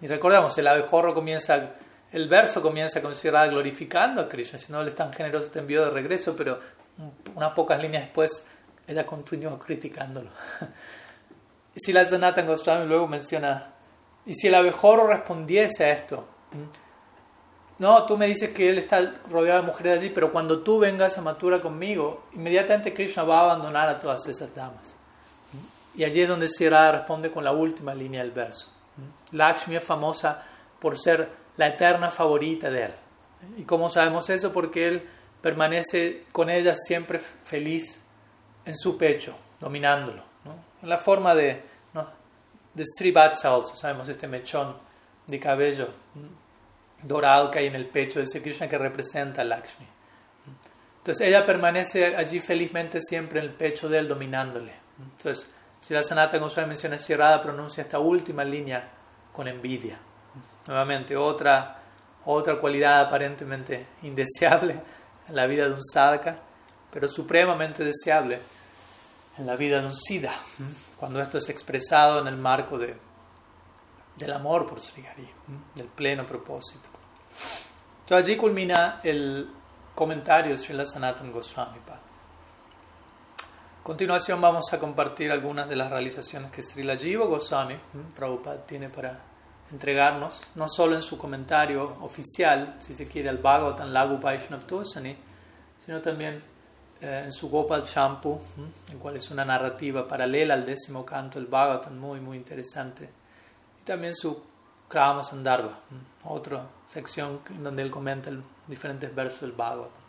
[0.00, 1.74] Y recordamos, el abejorro comienza
[2.10, 5.58] el verso comienza con Sierra glorificando a Krishna, si no él es tan generoso te
[5.58, 6.58] envió de regreso, pero
[7.34, 8.46] unas pocas líneas después
[8.86, 10.30] ella continuó criticándolo.
[11.74, 13.74] y si la Sanatan Goswami luego menciona,
[14.24, 16.26] y si el abejorro respondiese a esto,
[17.78, 21.16] no, tú me dices que él está rodeado de mujeres allí, pero cuando tú vengas
[21.16, 24.96] a Matura conmigo, inmediatamente Krishna va a abandonar a todas esas damas.
[25.94, 28.66] Y allí es donde Sierra responde con la última línea del verso.
[29.32, 30.44] Lakshmi es famosa
[30.80, 32.94] por ser la eterna favorita de él.
[33.56, 34.52] ¿Y cómo sabemos eso?
[34.52, 35.08] Porque él
[35.40, 38.00] permanece con ella siempre feliz
[38.64, 40.22] en su pecho, dominándolo.
[40.82, 41.62] En la forma de,
[41.94, 42.08] ¿no?
[42.74, 42.84] de
[43.74, 44.76] sabemos este mechón
[45.26, 45.88] de cabello
[47.02, 49.86] dorado que hay en el pecho de ese Krishna que representa a Lakshmi.
[50.98, 54.74] Entonces ella permanece allí felizmente siempre en el pecho de él, dominándole.
[55.00, 58.88] Entonces, si la Sanata Goswami menciona cerrada, pronuncia esta última línea
[59.32, 59.98] con envidia.
[60.66, 61.80] Nuevamente, otra,
[62.26, 64.78] otra cualidad aparentemente indeseable
[65.28, 66.36] en la vida de un sadhaka,
[66.92, 68.40] pero supremamente deseable
[69.38, 70.34] en la vida de un siddha,
[70.98, 72.96] cuando esto es expresado en el marco de,
[74.18, 75.28] del amor por Sri Hari,
[75.74, 76.88] del pleno propósito.
[78.00, 79.48] Entonces allí culmina el
[79.94, 81.78] comentario de Srila Sanatan Goswami.
[81.88, 82.00] A
[83.82, 87.76] continuación vamos a compartir algunas de las realizaciones que Srila Jiva Goswami,
[88.14, 89.20] Prabhupada, tiene para
[89.70, 94.62] entregarnos, no solo en su comentario oficial, si se quiere, al Bhagavatam Lagu Vaishnav
[95.78, 96.42] sino también
[97.00, 98.40] eh, en su Gopal Champu,
[98.90, 103.17] el cual es una narrativa paralela al décimo canto del Bhagavatam, muy, muy interesante.
[103.88, 104.38] También su
[104.86, 105.78] Krama Sandarbha,
[106.24, 108.30] otra sección en donde él comenta
[108.66, 110.02] diferentes versos del Bhagavatam.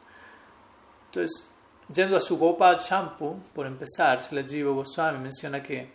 [1.06, 1.50] Entonces,
[1.88, 5.94] yendo a su Gopal Champu, por empezar, Sila Jiva Goswami menciona que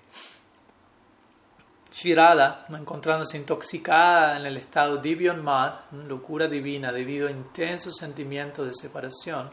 [1.92, 5.75] Shirada, encontrándose intoxicada en el estado Divyon Mad,
[6.09, 9.51] locura divina, debido a intensos sentimientos de separación,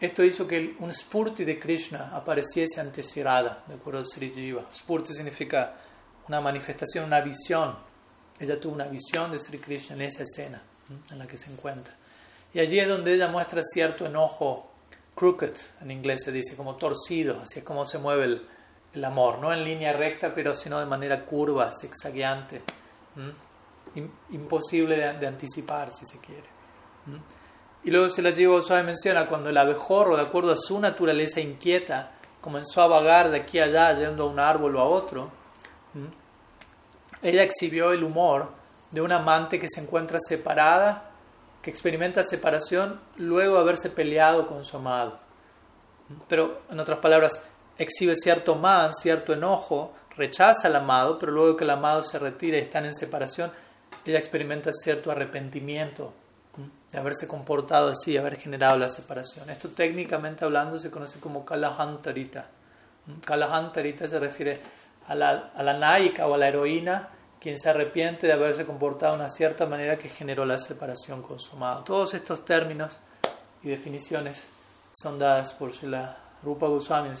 [0.00, 4.64] esto hizo que un Spurti de Krishna apareciese ante Shirada, de acuerdo a Sri Jiva.
[4.72, 5.81] Spurti significa
[6.28, 7.76] una manifestación, una visión.
[8.38, 10.62] Ella tuvo una visión de Sri Krishna en esa escena
[11.10, 11.94] en la que se encuentra.
[12.54, 14.70] Y allí es donde ella muestra cierto enojo,
[15.14, 18.46] crooked en inglés se dice, como torcido, así es como se mueve el,
[18.94, 22.62] el amor, no en línea recta, pero sino de manera curva, zigzagueante,
[24.30, 26.52] imposible de, anticipar si se quiere.
[27.84, 31.40] Y luego se la llevo suave menciona cuando el abejorro, de acuerdo a su naturaleza
[31.40, 35.30] inquieta, comenzó a vagar de aquí a allá, yendo a un árbol o a otro,
[37.22, 38.50] ella exhibió el humor
[38.90, 41.10] de una amante que se encuentra separada,
[41.62, 45.20] que experimenta separación luego de haberse peleado con su amado.
[46.28, 47.42] Pero, en otras palabras,
[47.78, 52.58] exhibe cierto man, cierto enojo, rechaza al amado, pero luego que el amado se retira
[52.58, 53.50] y están en separación,
[54.04, 56.12] ella experimenta cierto arrepentimiento
[56.90, 59.48] de haberse comportado así, haber generado la separación.
[59.48, 62.46] Esto técnicamente hablando se conoce como Kalahantarita.
[63.24, 64.60] Kalahantarita se refiere
[65.06, 67.08] a la, a la naika o a la heroína
[67.42, 71.40] quien se arrepiente de haberse comportado de una cierta manera que generó la separación con
[71.40, 71.82] su amado.
[71.82, 73.00] Todos estos términos
[73.64, 74.46] y definiciones
[74.92, 77.16] son dadas por la Rupa Goswami en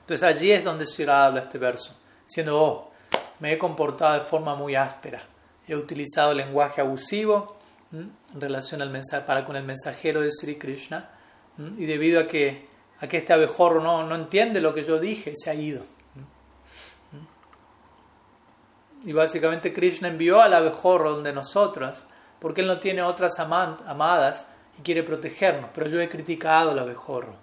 [0.00, 1.94] Entonces allí es donde Shira habla este verso,
[2.26, 2.90] diciendo, oh,
[3.38, 5.22] me he comportado de forma muy áspera,
[5.68, 7.56] he utilizado lenguaje abusivo
[7.92, 11.10] en relación al mensaje, para con el mensajero de Sri Krishna,
[11.76, 12.66] y debido a que,
[13.00, 15.91] a que este abejorro no, no entiende lo que yo dije, se ha ido.
[19.04, 22.04] Y básicamente Krishna envió al abejorro donde nosotros,
[22.38, 24.46] porque él no tiene otras amadas
[24.78, 27.34] y quiere protegernos, pero yo he criticado al abejorro,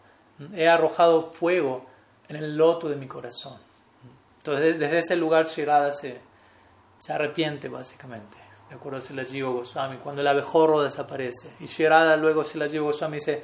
[0.54, 1.86] he arrojado fuego
[2.28, 3.58] en el loto de mi corazón.
[4.38, 6.22] Entonces desde ese lugar Shirada se,
[6.98, 11.56] se arrepiente básicamente de acuerdo a Sila Jiva Goswami, cuando el abejorro desaparece.
[11.60, 13.44] Y Shirada luego Sila Jiva Goswami dice,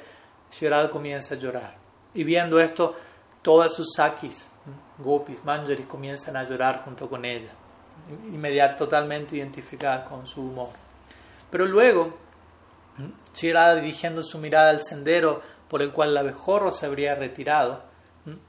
[0.52, 1.74] Shirada comienza a llorar.
[2.14, 2.94] Y viendo esto,
[3.42, 4.48] todas sus sakis,
[4.98, 7.50] gopis, manjaris, comienzan a llorar junto con ella,
[8.26, 10.70] inmediatamente totalmente identificadas con su humor.
[11.50, 12.16] Pero luego,
[13.34, 17.82] Shirada dirigiendo su mirada al sendero por el cual el abejorro se habría retirado,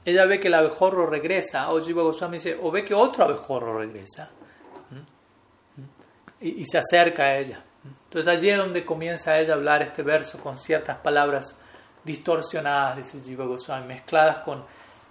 [0.04, 4.30] ella ve que el abejorro regresa, o Jiva dice, o ve que otro abejorro regresa
[6.40, 7.62] y, se acerca a ella.
[8.04, 11.60] Entonces allí es donde comienza ella a hablar este verso con ciertas palabras
[12.04, 14.64] distorsionadas, dice Jiva Goswami, mezcladas con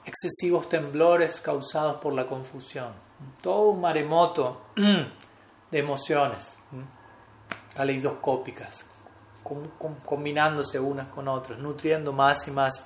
[0.07, 2.93] excesivos temblores causados por la confusión.
[3.41, 4.61] Todo un maremoto
[5.71, 6.55] de emociones
[7.75, 8.85] caleidoscópicas,
[10.05, 12.85] combinándose unas con otras, nutriendo más y más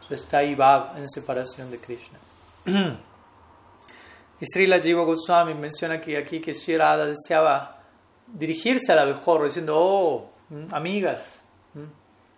[0.00, 0.14] su
[0.60, 2.18] va en separación de Krishna.
[4.38, 7.80] Y Srila Jiva Goswami menciona aquí, aquí que Sri deseaba
[8.26, 10.30] dirigirse al abejorro diciendo, oh,
[10.72, 11.40] amigas,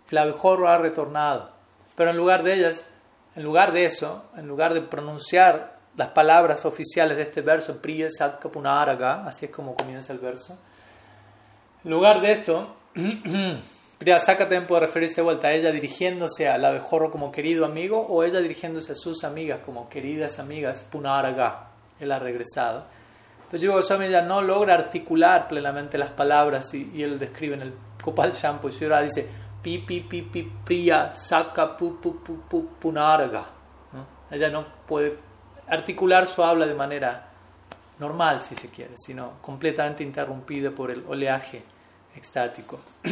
[0.08, 1.50] el abejorro ha retornado.
[1.96, 2.84] Pero en lugar de ellas,
[3.34, 8.08] en lugar de eso, en lugar de pronunciar las palabras oficiales de este verso, Priya
[8.52, 10.58] Punaraga, así es como comienza el verso,
[11.84, 12.76] en lugar de esto,
[13.98, 18.00] Priya Satka también puede referirse de vuelta a ella dirigiéndose al abejorro como querido amigo
[18.00, 21.68] o ella dirigiéndose a sus amigas como queridas amigas Punaraga
[22.00, 22.84] él ha regresado.
[23.38, 27.74] Entonces Jiva Goswami ya no logra articular plenamente las palabras y, él describe en el
[28.02, 29.28] Kopal Shampoo, y dice
[29.76, 33.44] pi pi pi saka pu pu pu pu punarga.
[34.30, 35.18] Ella no puede
[35.68, 37.28] articular su habla de manera
[37.98, 41.62] normal, si se quiere, sino completamente interrumpida por el oleaje
[42.16, 42.80] extático.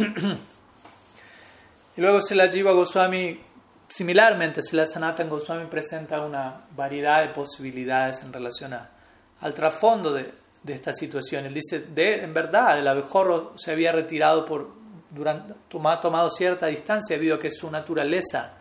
[1.96, 3.40] y luego se la Jiva Goswami
[3.88, 10.32] Similarmente, si la Sanatan Goswami presenta una variedad de posibilidades en relación al trasfondo de,
[10.62, 11.46] de, esta situación.
[11.46, 14.72] Él dice, de, en verdad, el abejorro se había retirado por,
[15.16, 18.52] durante, tomado cierta distancia debido a que su naturaleza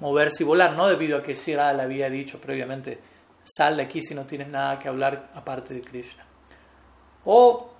[0.00, 2.98] moverse y volar, no debido a que Shirada le había dicho previamente,
[3.44, 6.24] sal de aquí si no tienes nada que hablar aparte de Krishna.
[7.24, 7.70] O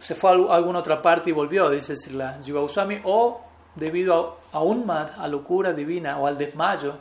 [0.00, 3.42] se fue a alguna otra parte y volvió, dice la Jiva Goswami, o
[3.74, 6.96] debido a, un más, a locura divina o al desmayo,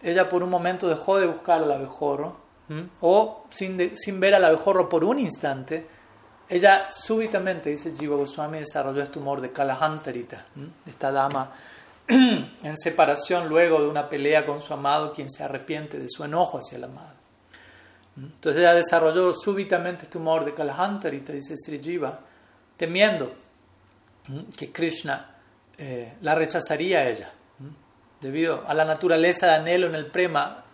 [0.00, 2.48] ella por un momento dejó de buscar al abejorro,
[3.00, 5.86] o sin, sin ver al abejorro por un instante,
[6.48, 10.46] ella súbitamente, dice Jiva Goswami, desarrolló este humor de Kalahantarita,
[10.86, 11.52] esta dama
[12.08, 16.58] en separación luego de una pelea con su amado, quien se arrepiente de su enojo
[16.58, 17.18] hacia el amado.
[18.16, 22.18] Entonces ella desarrolló súbitamente este humor de Kalahantarita, dice Sri Jiva,
[22.76, 23.32] temiendo
[24.56, 25.36] que Krishna
[25.76, 27.32] eh, la rechazaría ella.
[28.20, 30.64] Debido a la naturaleza de anhelo en el prema,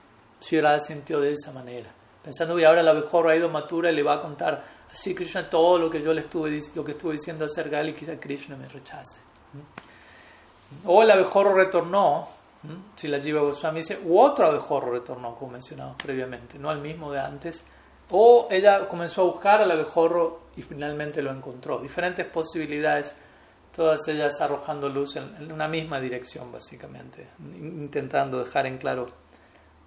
[0.40, 1.90] si hubiera sintió de esa manera.
[2.22, 5.48] Pensando que ahora la mejor ha ido matura y le va a contar así Krishna
[5.48, 8.56] todo lo que yo le estuve, lo que estuve diciendo acerca de él quizá Krishna
[8.56, 9.18] me rechace.
[10.86, 12.28] O el abejorro retornó,
[12.96, 17.12] si la Jiva Goswami dice, u otro abejorro retornó, como mencionamos previamente, no el mismo
[17.12, 17.64] de antes.
[18.10, 21.78] O ella comenzó a buscar al abejorro y finalmente lo encontró.
[21.78, 23.14] Diferentes posibilidades
[23.74, 27.26] todas ellas arrojando luz en, una misma dirección, básicamente,
[27.58, 29.08] intentando dejar en claro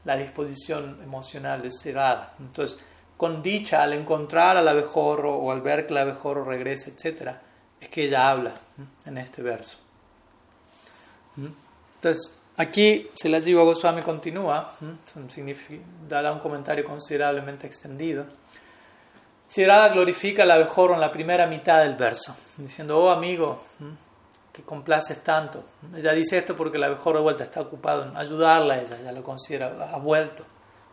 [0.03, 2.33] la disposición emocional de Serada.
[2.39, 2.77] Entonces,
[3.17, 7.31] con dicha, al encontrar al abejorro o al ver que el abejorro regresa, etc.,
[7.81, 8.53] es que ella habla
[9.05, 9.77] en este verso.
[11.35, 14.73] Entonces, aquí se la lleva Goswami continúa,
[16.07, 18.25] da un comentario considerablemente extendido.
[19.49, 23.63] Shirada glorifica al abejorro en la primera mitad del verso, diciendo, oh amigo,
[24.51, 25.63] que complaces tanto.
[25.95, 29.11] Ella dice esto porque el abejorro de vuelta está ocupado en ayudarla a ella, ya
[29.11, 30.43] lo considera, ha vuelto,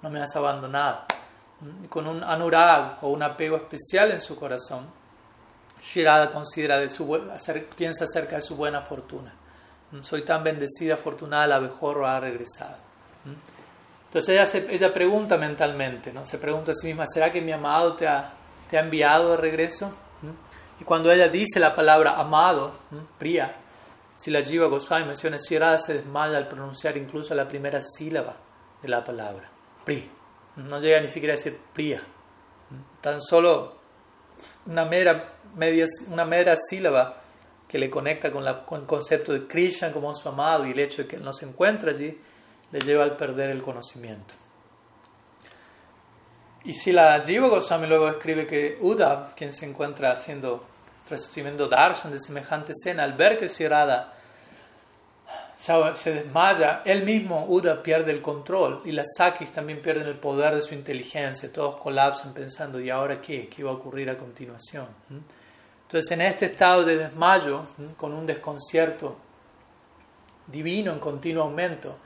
[0.03, 1.05] no me has abandonado.
[1.89, 4.87] Con un anurag o un apego especial en su corazón,
[5.83, 7.07] Shirada considera de su,
[7.77, 9.35] piensa acerca de su buena fortuna.
[10.03, 12.77] Soy tan bendecida, afortunada, el abejorro ha regresado.
[14.07, 16.27] Entonces ella, ella pregunta mentalmente, ¿no?
[16.27, 18.33] se pregunta a sí misma, ¿será que mi amado te ha,
[18.73, 19.93] enviado de regreso.
[20.81, 22.73] Y cuando ella dice la palabra amado,
[23.19, 23.55] Priya,
[24.17, 28.35] si la Jiva Goswami menciona, Shirada se desmaya al pronunciar incluso la primera sílaba
[28.83, 29.49] de la palabra,
[29.85, 30.11] Pri.
[30.57, 32.03] No llega ni siquiera a decir Priya.
[33.01, 33.77] Tan solo
[34.67, 37.23] una mera, media, una mera sílaba
[37.69, 40.79] que le conecta con, la, con el concepto de Krishna como su amado y el
[40.79, 42.19] hecho de que él no se encuentra allí,
[42.71, 44.35] le lleva al perder el conocimiento.
[46.65, 50.65] Y si la Jiva Goswami luego escribe que Uddhav, quien se encuentra haciendo,
[51.11, 54.15] recibiendo darshan de semejante escena, al ver que Shirada
[55.95, 60.55] se desmaya, él mismo, Uda, pierde el control y las Sakis también pierden el poder
[60.55, 63.49] de su inteligencia, todos colapsan pensando, ¿y ahora qué?
[63.49, 64.87] ¿Qué va a ocurrir a continuación?
[65.83, 67.63] Entonces, en este estado de desmayo,
[67.97, 69.17] con un desconcierto
[70.47, 71.97] divino en continuo aumento,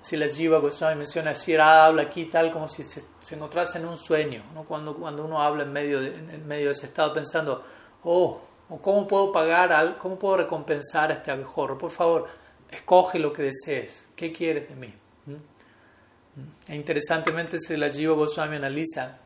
[0.00, 3.96] si la Jiva Goswami menciona, si habla aquí tal como si se, encontrase en un
[3.96, 7.62] sueño, cuando, cuando uno habla en medio, de, en medio de ese estado pensando,
[8.02, 8.40] oh,
[8.82, 11.78] ¿cómo puedo pagar, cómo puedo recompensar a este abejorro?
[11.78, 12.26] Por favor,
[12.70, 14.08] escoge lo que desees.
[14.16, 14.92] ¿Qué quieres de mí?
[15.26, 16.70] ¿Mm?
[16.72, 19.18] E interesantemente, si la Jiva Goswami analiza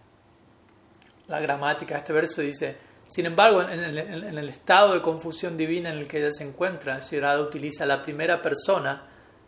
[1.26, 2.76] la gramática de este verso, dice,
[3.10, 7.40] sin embargo, en, el estado de confusión divina en el que ella se encuentra, Shirada
[7.40, 9.02] utiliza la primera persona,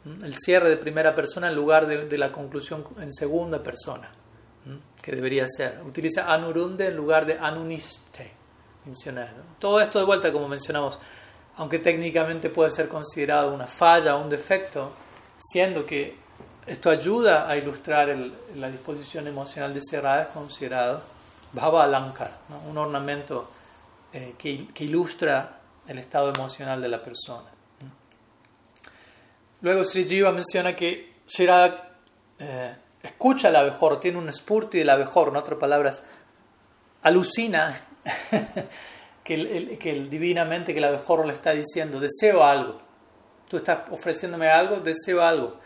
[0.05, 4.11] el cierre de primera persona en lugar de, la conclusión en segunda persona,
[5.01, 5.81] que debería ser.
[5.87, 8.33] Utiliza anurunde en lugar de anuniste.
[9.61, 10.99] Todo esto de vuelta, como mencionamos,
[11.57, 14.93] aunque técnicamente puede ser considerado una falla o un defecto,
[15.39, 16.17] siendo que
[16.67, 18.17] esto ayuda a ilustrar
[18.55, 21.03] la disposición emocional de Cerrada, es considerado
[21.53, 22.39] Bhava Alankar,
[22.69, 23.51] un ornamento
[24.13, 27.49] eh, que, ilustra el estado emocional de la persona.
[29.61, 31.99] Luego Sri Jiva menciona que Shirada
[32.39, 36.03] eh, escucha al abejorro, tiene un spurti del abejorro, en otras palabras,
[37.03, 37.75] alucina
[39.25, 42.81] que, el, que el, divinamente que el abejorro le está diciendo, deseo algo.
[43.49, 45.59] Tú estás ofreciéndome algo, deseo algo.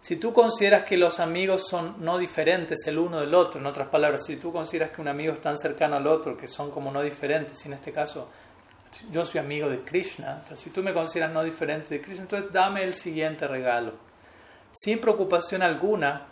[0.00, 3.88] Si tú consideras que los amigos son no diferentes el uno del otro, en otras
[3.88, 6.90] palabras, si tú consideras que un amigo es tan cercano al otro, que son como
[6.90, 8.28] no diferentes, y en este caso
[9.10, 12.84] yo soy amigo de Krishna, si tú me consideras no diferente de Krishna, entonces dame
[12.84, 13.94] el siguiente regalo.
[14.72, 16.26] Sin preocupación alguna,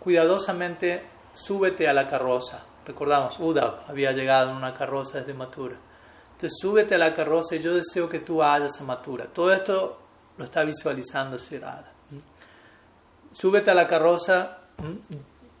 [0.00, 1.02] cuidadosamente
[1.32, 2.64] súbete a la carroza.
[2.84, 5.76] Recordamos, Uddhav había llegado en una carroza desde Mathura.
[6.42, 9.26] Entonces súbete a la carroza y yo deseo que tú vayas a Mathura.
[9.26, 10.00] Todo esto
[10.36, 11.92] lo está visualizando Shirada.
[13.32, 14.58] Súbete a la carroza,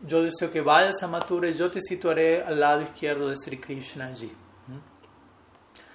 [0.00, 3.60] yo deseo que vayas a Mathura y yo te situaré al lado izquierdo de Sri
[3.60, 4.32] Krishna allí.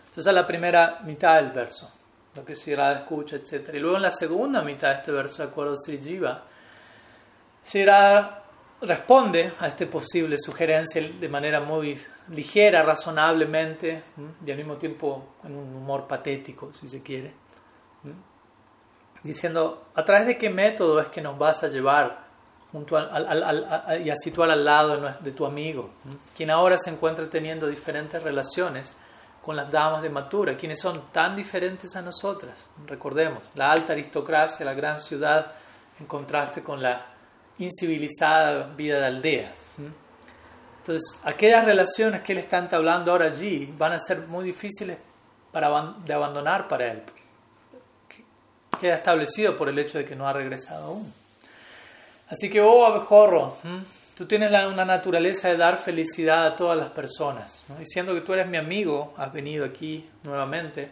[0.06, 1.92] Entonces, es la primera mitad del verso,
[2.34, 3.72] lo que Shirada escucha, etc.
[3.74, 6.46] Y luego en la segunda mitad de este verso, de acuerdo a Sri Jiva,
[7.62, 8.37] Shirada
[8.82, 12.00] responde a esta posible sugerencia de manera muy
[12.30, 14.04] ligera, razonablemente,
[14.46, 17.34] y al mismo tiempo en un humor patético, si se quiere,
[19.24, 22.28] diciendo, ¿a través de qué método es que nos vas a llevar
[22.72, 25.90] junto al, y a situar al lado de, tu amigo,
[26.36, 28.96] quien ahora se encuentra teniendo diferentes relaciones
[29.44, 32.70] con las damas de Matura, quienes son tan diferentes a nosotras?
[32.86, 35.54] Recordemos, la alta aristocracia, la gran ciudad,
[36.00, 37.17] en contraste con la
[37.60, 39.54] incivilizada vida de aldea.
[40.80, 44.98] Entonces, aquellas relaciones que él está entablando ahora allí van a ser muy difíciles
[45.52, 47.04] para, de abandonar para él.
[48.80, 51.14] Queda establecido por el hecho de que no ha regresado aún.
[52.30, 53.58] Así que, oh abejorro,
[54.16, 57.64] tú tienes una naturaleza de dar felicidad a todas las personas.
[57.80, 60.90] Diciendo que tú eres mi amigo, has venido aquí nuevamente.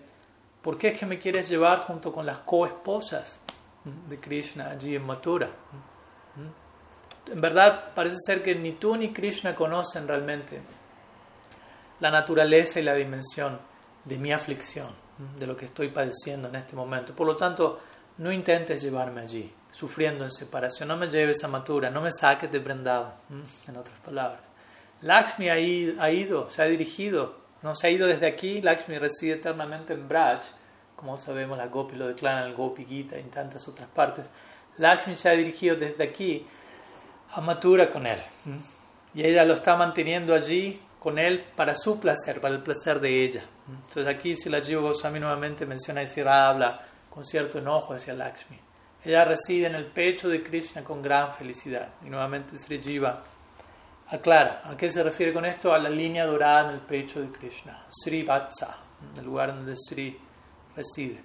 [0.61, 3.39] ¿Por qué es que me quieres llevar junto con las coesposas
[4.09, 5.49] de Krishna allí en Mathura?
[7.31, 10.61] En verdad parece ser que ni tú ni Krishna conocen realmente
[11.99, 13.59] la naturaleza y la dimensión
[14.03, 14.93] de mi aflicción,
[15.37, 17.15] de lo que estoy padeciendo en este momento.
[17.15, 17.79] Por lo tanto,
[18.17, 20.87] no intentes llevarme allí, sufriendo en separación.
[20.87, 23.13] No me lleves a Matura, no me saques de prendado,
[23.67, 24.41] en otras palabras.
[25.01, 28.61] Lakshmi ha ido, se ha dirigido, no se ha ido desde aquí.
[28.61, 30.41] Lakshmi reside eternamente en Braj,
[30.95, 34.29] como sabemos, la Gopi lo declara en el Gopi Gita y en tantas otras partes.
[34.77, 36.45] Lakshmi se ha dirigido desde aquí
[37.33, 38.21] amatura con él.
[39.13, 43.23] Y ella lo está manteniendo allí con él para su placer, para el placer de
[43.23, 43.43] ella.
[43.67, 48.59] Entonces aquí si la Goswami nuevamente menciona y habla con cierto enojo hacia Lakshmi.
[49.03, 51.89] Ella reside en el pecho de Krishna con gran felicidad.
[52.03, 53.23] Y nuevamente Sri Jiva
[54.07, 55.73] aclara, ¿a qué se refiere con esto?
[55.73, 58.77] A la línea dorada en el pecho de Krishna, Sri Vatsa,
[59.15, 60.19] el lugar donde Sri
[60.75, 61.21] reside.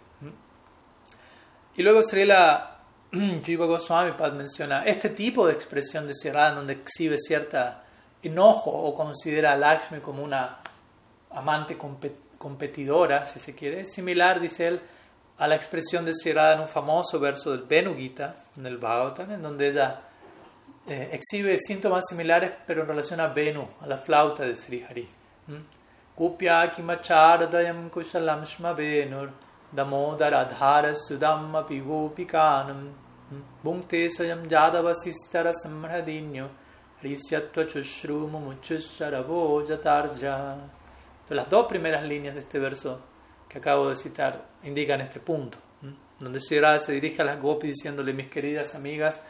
[1.74, 2.79] Y luego Sri la
[3.12, 7.82] Jiva Goswami Pad menciona este tipo de expresión de Sirada donde exhibe cierta
[8.22, 10.58] enojo o considera a Lakshmi como una
[11.30, 11.76] amante
[12.38, 14.80] competidora, si se quiere, es similar, dice él,
[15.38, 19.32] a la expresión de Sirada en un famoso verso del Venu Gita, en el Bhagavatam,
[19.32, 20.00] en donde ella
[20.86, 25.08] eh, exhibe síntomas similares, pero en relación a Venu, a la flauta de Sri Hari.
[26.14, 29.30] Kupya kimachardayam kushalam shma venur
[34.48, 36.48] Jadavasistara Samradinyo
[37.02, 40.56] Risyatva Chushrumu Muchusharabo Jatarja.
[41.28, 43.00] Las dos primeras líneas de este verso
[43.48, 45.58] que acabo de citar indican este punto.
[46.18, 49.20] donde Sri se dirige a las gopis diciéndole, mis queridas amigas,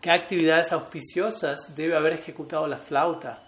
[0.00, 3.42] qué actividades auspiciosas debe haber ejecutado la flauta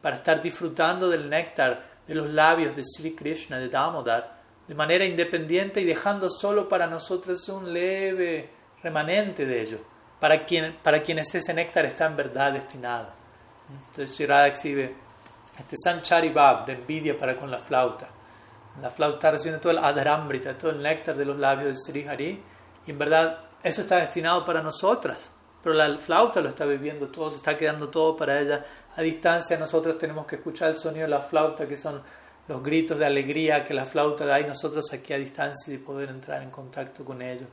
[0.00, 4.39] para estar disfrutando del néctar de los labios de Sri Krishna, de Damodar,
[4.70, 8.48] de manera independiente y dejando solo para nosotros un leve
[8.84, 9.78] remanente de ello,
[10.20, 13.08] para, quien, para quienes ese néctar está en verdad destinado.
[13.68, 14.94] Entonces Sri exhibe
[15.58, 18.10] este Sanchari Bab de envidia para con la flauta.
[18.80, 22.40] La flauta recibe todo el adharambrita, todo el néctar de los labios de Sri Hari,
[22.86, 25.32] y en verdad eso está destinado para nosotras,
[25.64, 28.64] pero la flauta lo está viviendo todo, se está quedando todo para ella.
[28.94, 32.00] A distancia nosotros tenemos que escuchar el sonido de la flauta, que son
[32.48, 36.08] los gritos de alegría que la flauta da, y nosotros aquí a distancia y poder
[36.08, 37.46] entrar en contacto con ello,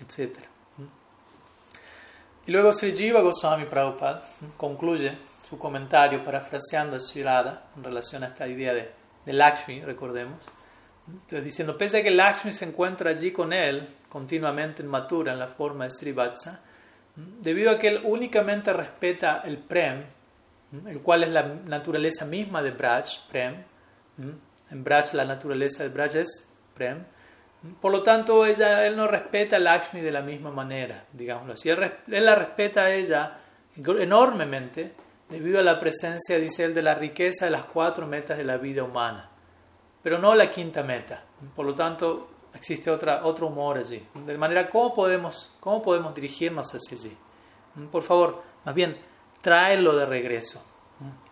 [0.00, 0.38] etc.
[2.46, 4.22] Y luego Sri Jiva Goswami Prabhupada
[4.56, 5.12] concluye
[5.48, 8.90] su comentario parafraseando a Shirada en relación a esta idea de,
[9.24, 10.42] de Lakshmi, recordemos.
[11.06, 15.38] Entonces, diciendo, pese a que Lakshmi se encuentra allí con él continuamente en Matura, en
[15.38, 16.62] la forma de Srivatsa,
[17.14, 20.04] debido a que él únicamente respeta el Prem,
[20.86, 23.64] el cual es la naturaleza misma de Braj, Prem.
[24.18, 27.04] En Braj la naturaleza de Braj es Prem.
[27.80, 31.68] Por lo tanto, ella, él no respeta a Lakshmi de la misma manera, digámoslo así.
[31.68, 33.38] Él, él la respeta a ella
[33.76, 34.94] enormemente
[35.28, 38.56] debido a la presencia, dice él, de la riqueza de las cuatro metas de la
[38.56, 39.30] vida humana
[40.02, 41.22] pero no la quinta meta.
[41.54, 44.06] Por lo tanto, existe otra, otro humor allí.
[44.26, 47.16] De manera, ¿cómo podemos, ¿cómo podemos dirigirnos hacia allí?
[47.90, 48.98] Por favor, más bien,
[49.40, 50.62] tráelo de regreso.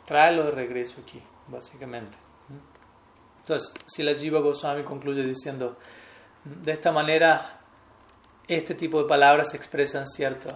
[0.05, 2.17] Tráelo de regreso aquí, básicamente.
[3.49, 5.79] Entonces, si la Jiva Goswami concluye diciendo,
[6.45, 7.61] de esta manera,
[8.47, 10.51] este tipo de palabras expresan cierto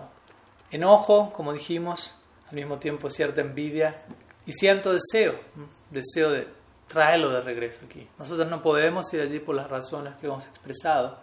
[0.71, 2.15] enojo, como dijimos,
[2.51, 4.05] al mismo tiempo cierta envidia
[4.45, 5.41] y cierto deseo,
[5.89, 6.47] deseo de
[6.87, 8.07] tráelo de regreso aquí.
[8.19, 11.19] Nosotros no podemos ir allí por las razones que hemos expresado,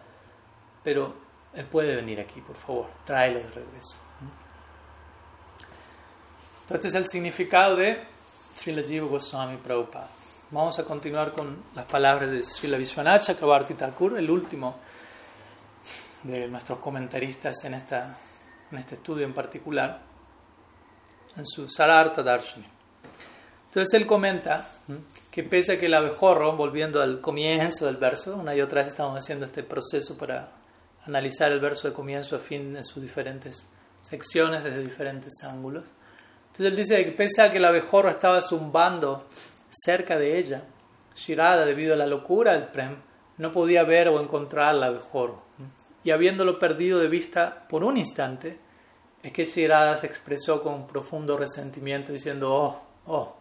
[0.83, 1.13] pero
[1.53, 3.99] Él puede venir aquí, por favor, tráelo de regreso.
[6.63, 8.07] Entonces, este es el significado de
[8.55, 10.18] Srila Jiva Goswami Prabhupada.
[10.51, 14.79] Vamos a continuar con las palabras de Srila Vishwanath Chakrabarti Thakur, el último
[16.23, 18.17] de nuestros comentaristas en, esta,
[18.71, 20.01] en este estudio en particular,
[21.37, 22.65] en su Sarartha Darshani.
[23.67, 24.67] Entonces él comenta
[25.29, 28.87] que pese a que el abejorro, volviendo al comienzo del verso, una y otra vez
[28.87, 30.53] estamos haciendo este proceso para
[31.05, 33.67] analizar el verso de comienzo a fin en sus diferentes
[34.01, 35.85] secciones desde diferentes ángulos.
[36.47, 39.27] Entonces él dice que pese a que el abejorro estaba zumbando
[39.69, 40.63] cerca de ella,
[41.15, 42.97] Shirada, debido a la locura del Prem,
[43.37, 45.41] no podía ver o encontrar al abejorro.
[46.03, 48.57] Y habiéndolo perdido de vista por un instante,
[49.21, 53.35] es que Shirada se expresó con profundo resentimiento diciendo, oh, oh,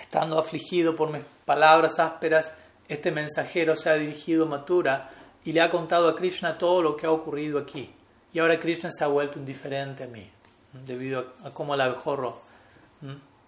[0.00, 2.52] Estando afligido por mis palabras ásperas,
[2.88, 5.10] este mensajero se ha dirigido a Mathura
[5.44, 7.90] y le ha contado a Krishna todo lo que ha ocurrido aquí.
[8.32, 10.28] Y ahora Krishna se ha vuelto indiferente a mí,
[10.72, 12.40] debido a, cómo el abejorro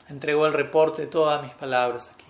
[0.09, 2.25] entregó el reporte de todas mis palabras aquí.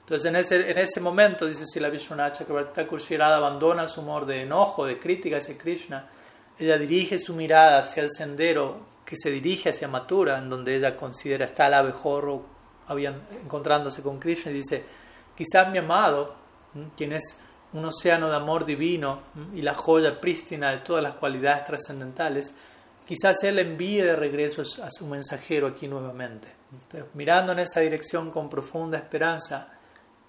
[0.00, 4.42] Entonces, en ese, en ese momento, dice Sila Vishwanacha, que Thakur abandona su humor de
[4.42, 6.08] enojo, de crítica hacia Krishna.
[6.58, 10.96] Ella dirige su mirada hacia el sendero que se dirige hacia Mathura, en donde ella
[10.96, 12.44] considera está el abejorro
[13.42, 14.84] encontrándose con Krishna, y dice,
[15.36, 16.34] quizás mi amado,
[16.96, 17.40] quien es
[17.72, 19.20] un océano de amor divino
[19.54, 22.54] y la joya prístina de todas las cualidades trascendentales,
[23.06, 26.48] quizás él envíe de regreso a su mensajero aquí nuevamente.
[27.14, 29.72] mirando en esa dirección con profunda esperanza,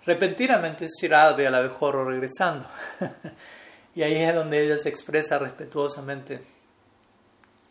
[0.05, 2.67] repentinamente Shirad ve al abejorro regresando.
[3.95, 6.57] y ahí es donde ella se expresa respetuosamente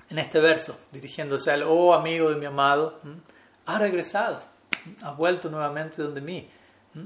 [0.09, 3.00] en este verso, dirigiéndose al, oh amigo de mi amado,
[3.66, 4.40] ha regresado,
[5.02, 6.48] ha vuelto nuevamente donde mí.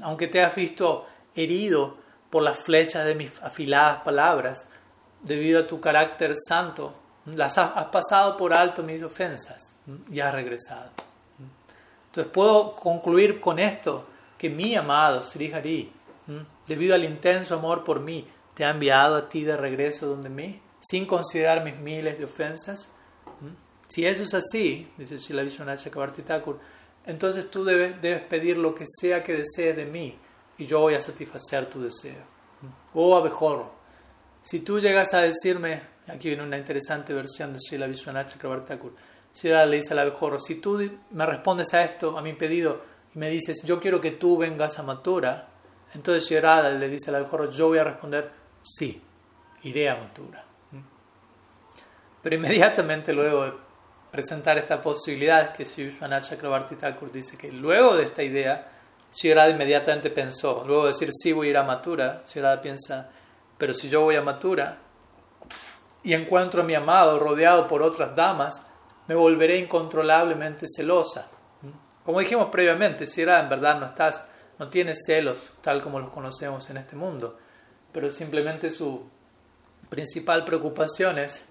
[0.02, 1.96] Aunque te has visto herido
[2.28, 4.68] por las flechas de mis afiladas palabras,
[5.22, 6.94] debido a tu carácter santo,
[7.26, 9.74] las has, pasado por alto mis ofensas
[10.10, 10.90] y has regresado.
[12.06, 14.06] Entonces puedo concluir con esto
[14.36, 15.92] que mi amado Sri Hari,
[16.66, 20.60] debido al intenso amor por mí, te ha enviado a ti de regreso donde mí
[20.80, 22.88] sin considerar mis miles de ofensas?
[23.88, 25.84] Si eso es así, dice Shila Vishwanath
[26.24, 26.58] Thakur,
[27.06, 30.16] entonces tú debes, debes, pedir lo que sea que desees de mí
[30.58, 32.22] y yo voy a satisfacer tu deseo.
[32.94, 33.72] Oh abejorro,
[34.42, 38.36] si tú llegas a decirme, aquí viene una interesante versión de Shila Vishwanath
[38.66, 38.94] Thakur,
[39.34, 40.80] Shila le dice al abejorro, si tú
[41.12, 42.82] me respondes a esto, a mi pedido,
[43.14, 45.48] y me dices, yo quiero que tú vengas a Matura,
[45.94, 48.30] entonces Shirada le dice al abejorro, yo voy a responder,
[48.62, 49.00] sí,
[49.62, 50.44] iré a Matura.
[52.22, 53.52] Pero inmediatamente luego de
[54.10, 58.70] presentar esta posibilidad, que Shivanath Chakrabarti Thakur dice que luego de esta idea,
[59.12, 63.10] Shirada inmediatamente pensó, luego de decir sí voy a ir a Mathura, Shirada piensa,
[63.58, 64.78] Pero si yo voy a Matura
[66.02, 68.62] y encuentro a mi amado rodeado por otras damas,
[69.06, 71.26] me volveré incontrolablemente celosa.
[72.04, 74.24] Como dijimos previamente, si era en verdad no estás,
[74.58, 77.38] no tienes celos tal como los conocemos en este mundo,
[77.92, 79.04] pero simplemente su
[79.88, 81.44] principal preocupación es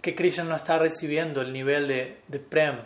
[0.00, 2.80] que Krishna no está recibiendo el nivel de, prem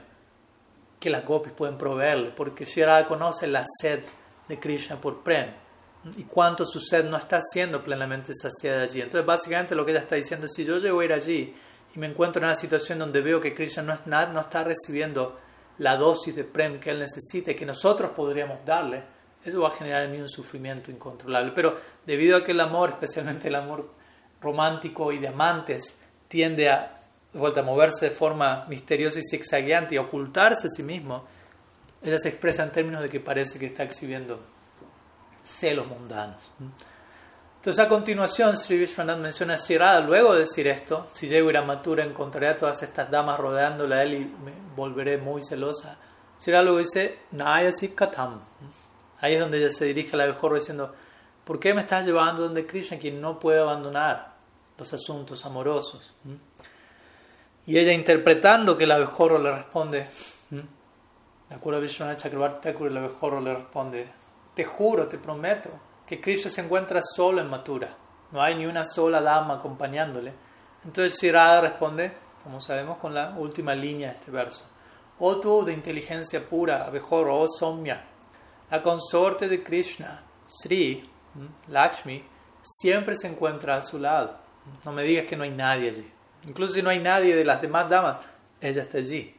[1.01, 4.03] que las gopis pueden proveerle, porque Shirada conoce la sed
[4.49, 5.51] de Krishna por prem
[6.17, 9.01] y cuánto su sed no está siendo plenamente saciada allí.
[9.01, 11.55] Entonces, básicamente lo que ella está diciendo es: si yo llego a ir allí
[11.95, 15.39] y me encuentro en una situación donde veo que Krishna no, es, no está recibiendo
[15.79, 19.03] la dosis de prem que él necesita y que nosotros podríamos darle,
[19.45, 21.53] eso va a generar en mí un sufrimiento incontrolable.
[21.55, 23.91] Pero debido a que el amor, especialmente el amor
[24.41, 25.97] romántico y de amantes,
[26.29, 27.03] tiende a,
[27.33, 31.27] vuelta, a moverse de forma misteriosa y zigzagueante y ocultarse a sí mismo,
[32.03, 34.56] ella se expresa en términos de que parece que está exhibiendo
[35.47, 36.51] celos mundanos.
[37.57, 41.51] Entonces, a continuación, Sri Vishwanath menciona a Shirada, luego de decir esto, si llego a
[41.51, 45.43] ir a Matura, encontraré a todas estas damas rodeándola a él y me volveré muy
[45.43, 45.99] celosa.
[46.41, 48.41] Shirada luego dice, Nayasi Katam.
[49.21, 50.95] Ahí es donde ella se dirige a la abejorro diciendo,
[51.45, 54.35] ¿por qué me estás llevando donde Krishna, quien no puede abandonar
[54.79, 56.13] los asuntos amorosos?
[57.67, 60.09] Y ella interpretando que el abejorro le responde,
[60.51, 64.09] de acuerdo a Vishwanath Chakrabarti el abejorro le responde,
[64.57, 65.69] te juro, te prometo,
[66.07, 67.95] que Krishna se encuentra solo en Matura.
[68.33, 70.33] No hay ni una sola dama acompañándole.
[70.83, 74.65] Entonces Shirada responde, como sabemos, con la última línea de este verso.
[75.19, 78.03] Oh tú de inteligencia pura, abejorro, oh Somya,
[78.71, 81.07] la consorte de Krishna, Sri,
[81.69, 82.25] Lakshmi,
[82.63, 84.39] siempre se encuentra a su lado.
[84.87, 86.11] No me digas que no hay nadie allí.
[86.49, 88.25] Incluso si no hay nadie de las demás damas,
[88.59, 89.37] ella está allí.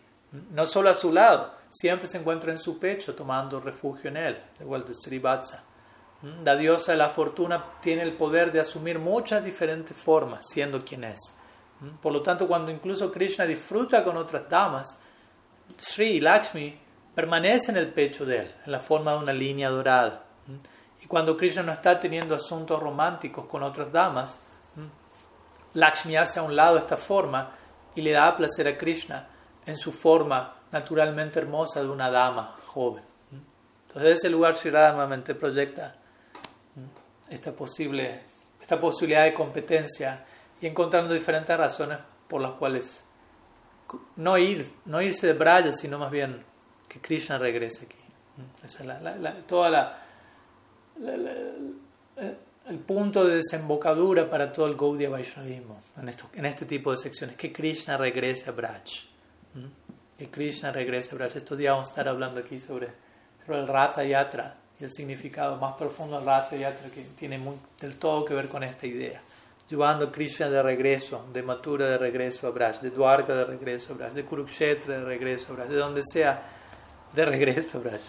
[0.52, 4.44] No solo a su lado, siempre se encuentra en su pecho tomando refugio en él,
[4.60, 5.64] igual de Sri Vatsa.
[6.44, 11.04] La diosa de la fortuna tiene el poder de asumir muchas diferentes formas, siendo quien
[11.04, 11.20] es.
[12.02, 15.00] Por lo tanto, cuando incluso Krishna disfruta con otras damas,
[15.78, 16.80] Sri Lakshmi
[17.14, 20.24] permanece en el pecho de él, en la forma de una línea dorada.
[21.02, 24.40] Y cuando Krishna no está teniendo asuntos románticos con otras damas,
[25.74, 27.52] Lakshmi hace a un lado esta forma
[27.94, 29.28] y le da placer a Krishna
[29.66, 33.04] en su forma naturalmente hermosa de una dama joven.
[33.88, 35.96] Entonces, ese lugar Sri nuevamente proyecta
[37.30, 38.22] esta, posible,
[38.62, 40.26] esta posibilidad de competencia
[40.62, 43.06] y encontrando diferentes razones por las cuales
[44.18, 46.44] no, ir, no irse de Braya, sino más bien
[46.88, 47.98] que Krishna regrese aquí.
[48.64, 50.04] Esa es la, toda la,
[52.70, 56.98] el punto de desembocadura para todo el Gaudiya Vaishnavismo en, esto, en este tipo de
[56.98, 58.84] secciones, que Krishna regrese a Braj.
[60.18, 61.36] Que Krishna regrese Braj.
[61.36, 62.90] Estos días vamos a estar hablando aquí sobre,
[63.48, 67.40] el Ratha Yatra y el significado más profundo del Ratha Yatra que tiene
[67.80, 69.22] del todo que ver con esta idea.
[69.70, 73.98] Llevando Krishna de regreso, de Mathura de regreso a Braj, de Dwarka de regreso a
[73.98, 76.42] Braj, de Kurukshetra de regreso a Braj, de donde sea
[77.14, 78.02] de regreso a Braj.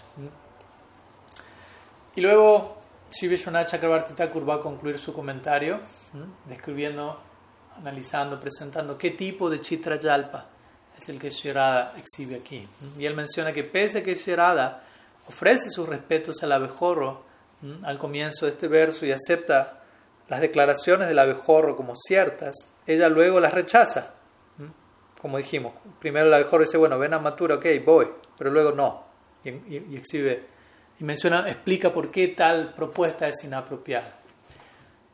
[2.15, 2.77] Y luego
[3.11, 5.79] Sri Vishwanath Chakrabarti Thakur va a concluir su comentario
[6.45, 7.19] describiendo,
[7.77, 10.58] analizando, presentando qué tipo de Chitra Yalpa
[10.99, 12.67] es el que Shirada exhibe aquí.
[12.97, 14.83] Y él menciona que pese a que Shirada
[15.27, 17.29] ofrece sus respetos al abejorro
[17.83, 19.81] al comienzo de este verso y acepta
[20.27, 24.13] las declaraciones del abejorro como ciertas, ella luego las rechaza.
[25.19, 29.03] Como dijimos, primero el abejorro dice, bueno, ven a Matura, ok, voy, pero luego no.
[29.43, 30.45] Y, exhibe,
[30.97, 34.15] y menciona, explica por qué tal propuesta es inapropiada.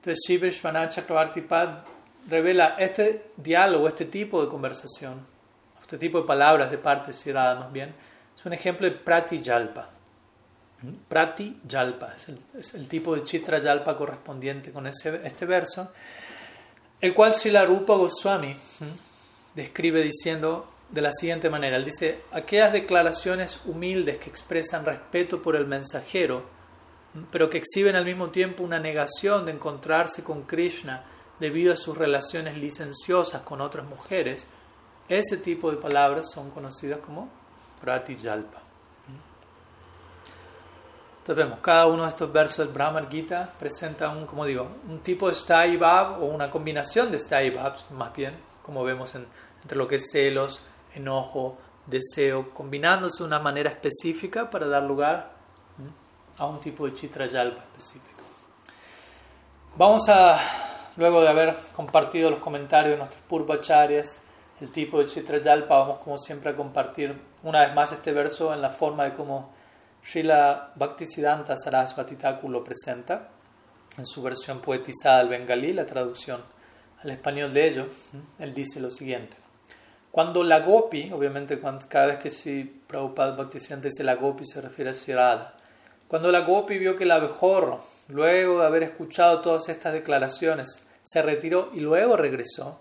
[0.04, 1.80] Entonces, Chakravarti Pad
[2.30, 5.26] revela este diálogo, este tipo de conversación,
[5.86, 7.94] este tipo de palabras de parte de más bien,
[8.36, 9.88] es un ejemplo de Prati Yalpa.
[11.08, 12.16] Prati Yalpa,
[12.58, 15.92] es el, tipo de Chitra Yalpa correspondiente con este verso,
[17.00, 18.56] el cual Srila Rupa Goswami
[19.54, 25.56] describe diciendo de la siguiente manera, él dice, aquellas declaraciones humildes que expresan respeto por
[25.56, 26.46] el mensajero,
[27.30, 31.04] pero que exhiben al mismo tiempo una negación de encontrarse con Krishna
[31.40, 34.50] debido a sus relaciones licenciosas con otras mujeres,
[35.08, 37.30] ese tipo de palabras son conocidas como
[37.82, 38.62] Prati Yalpa.
[41.20, 44.99] Entonces vemos, cada uno de estos versos del Brahma Gita presenta un, como digo, un
[44.99, 47.51] tipo de Stai o una combinación de Stai
[47.91, 50.60] más bien, como vemos entre lo que es celos,
[50.93, 55.34] enojo, deseo, combinándose de una manera específica para dar lugar
[56.38, 58.24] a un tipo de Chitra Yalpa específico.
[59.78, 60.38] Vamos a,
[60.97, 64.22] luego de haber compartido los comentarios de nuestros Purvacharyas,
[64.62, 68.53] el tipo de Chitra Yalpa, vamos como siempre a compartir una vez más este verso
[68.53, 69.53] en la forma de cómo
[70.03, 73.30] Srila Bhaktisiddhanta Sarasvati Thakur lo presenta.
[73.97, 76.41] en su versión poetizada al bengalí, la traducción
[77.01, 77.88] al español de ello,
[78.39, 79.38] él dice lo siguiente.
[80.12, 84.91] Cuando la gopi, obviamente cada vez que si Prabhupada Bhaktisiddhanta dice la gopi se refiere
[84.91, 85.56] a Shirada,
[86.08, 91.22] cuando la gopi vio que el abejorro, luego de haber escuchado todas estas declaraciones, se
[91.22, 92.80] retiró y luego regresó,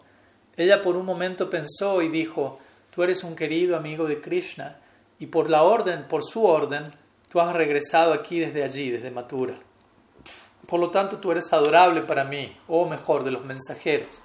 [0.56, 2.58] ella por un momento pensó y dijo,
[2.90, 4.78] tú eres un querido amigo de Krishna
[5.18, 6.92] y por la orden, por su orden,
[7.28, 9.54] tú has regresado aquí desde allí, desde Mathura.
[10.66, 14.22] Por lo tanto, tú eres adorable para mí, o mejor, de los mensajeros.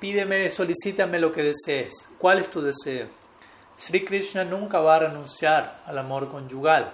[0.00, 2.08] Pídeme, solicítame lo que desees.
[2.18, 3.06] ¿Cuál es tu deseo?
[3.76, 6.92] Sri Krishna nunca va a renunciar al amor conyugal.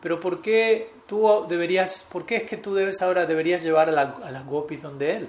[0.00, 4.30] Pero ¿por qué tú deberías, por qué es que tú debes ahora deberías llevar a
[4.30, 5.28] las gopis donde él?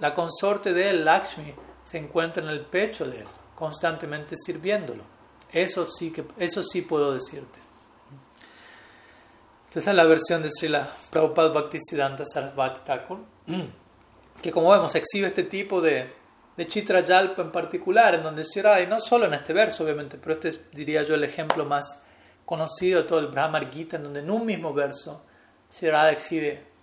[0.00, 5.04] La consorte de él, Lakshmi, se encuentra en el pecho de él, constantemente sirviéndolo.
[5.52, 7.60] Eso sí que eso sí puedo decirte.
[9.72, 13.18] Esa es la versión de Srila Prabhupada Bhaktisiddhanta Sarasvati Thakur,
[14.42, 16.12] que como vemos exhibe este tipo de,
[16.56, 20.34] de Chitrayalpa en particular, en donde Sri y no solo en este verso obviamente, pero
[20.34, 22.02] este es, diría yo, el ejemplo más
[22.44, 25.24] conocido de todo el Brahmar Gita, en donde en un mismo verso
[25.68, 26.73] Sri exhibe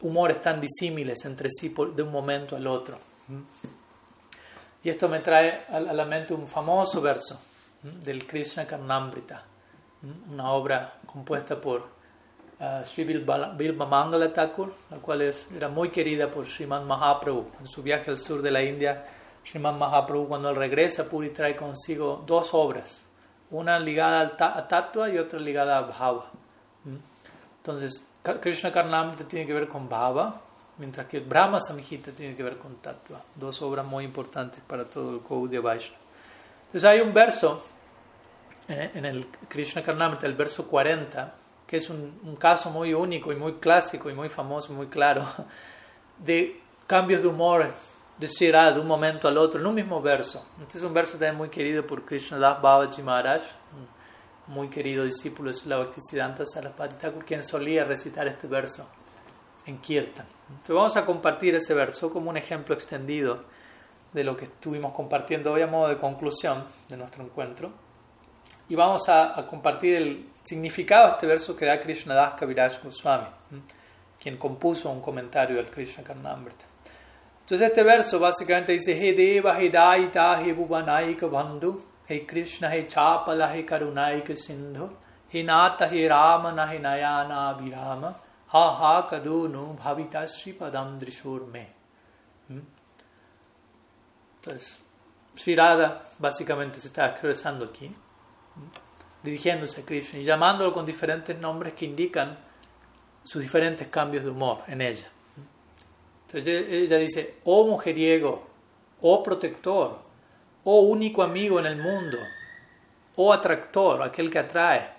[0.00, 2.98] humores tan disímiles entre sí de un momento al otro.
[4.82, 7.40] Y esto me trae a la mente un famoso verso
[7.82, 9.44] del Krishna Karnamrita
[10.02, 11.80] una obra compuesta por
[12.60, 15.22] uh, Sri Bilba Mangala Thakur, la cual
[15.54, 17.46] era muy querida por Sriman Mahaprabhu.
[17.60, 19.06] En su viaje al sur de la India,
[19.44, 23.02] Sriman Mahaprabhu cuando él regresa a Puri trae consigo dos obras,
[23.50, 26.30] una ligada a Tattva y otra ligada a Bhava.
[27.58, 28.07] Entonces,
[28.40, 30.40] Krishna Karnamrita tiene que ver con Bhava,
[30.78, 33.22] mientras que Brahma Samhita tiene que ver con Tattva.
[33.34, 36.00] Dos obras muy importantes para todo el Gaudiya Vaishnava.
[36.66, 37.62] Entonces hay un verso
[38.68, 41.34] eh, en el Krishna Karnamrita, el verso 40,
[41.66, 45.26] que es un, caso muy único y muy clásico y muy famoso, muy claro,
[46.18, 47.72] de cambios de humor
[48.18, 50.44] de Shirah de un momento al otro, en un mismo verso.
[50.60, 53.42] Este es un verso también muy querido por Krishna Das Babaji Maharaj,
[53.76, 53.97] un
[54.48, 58.86] muy querido discípulo de la Bhaktisiddhanta Sarasvati Thakur, quien solía recitar este verso
[59.66, 60.26] en Kirtan.
[60.48, 63.44] Entonces vamos a compartir ese verso como un ejemplo extendido
[64.12, 67.72] de lo que estuvimos compartiendo hoy a modo de conclusión de nuestro encuentro
[68.68, 73.26] y vamos a, compartir el significado de este verso que da Krishnadas Kaviraj Goswami,
[74.20, 76.64] quien compuso un comentario del Krishna Karnamrita.
[77.40, 82.84] Entonces este verso básicamente dice, He Deva, He Daita, He Bhuvanaika Bandhu, He Krishna, He
[82.84, 84.90] Chapala, He Karunaika Sindhu,
[85.28, 88.14] He Nata, He Ramana, He Nayana Abhirama,
[88.48, 91.66] Ha Ha Kadunu, Bhavitasri Padam Drishur Me.
[94.38, 94.78] Entonces,
[95.36, 95.54] Sri
[96.18, 97.94] básicamente se está expresando aquí
[99.22, 102.38] dirigiéndose a Krishna y llamándolo con diferentes nombres que indican
[103.22, 105.06] sus diferentes cambios de humor en ella.
[106.26, 108.46] Entonces ella dice, oh mujeriego,
[109.02, 109.98] oh protector,
[110.64, 112.18] oh único amigo en el mundo,
[113.16, 114.90] oh atractor, aquel que atrae,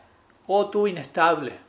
[0.48, 1.60] oh tú inestable,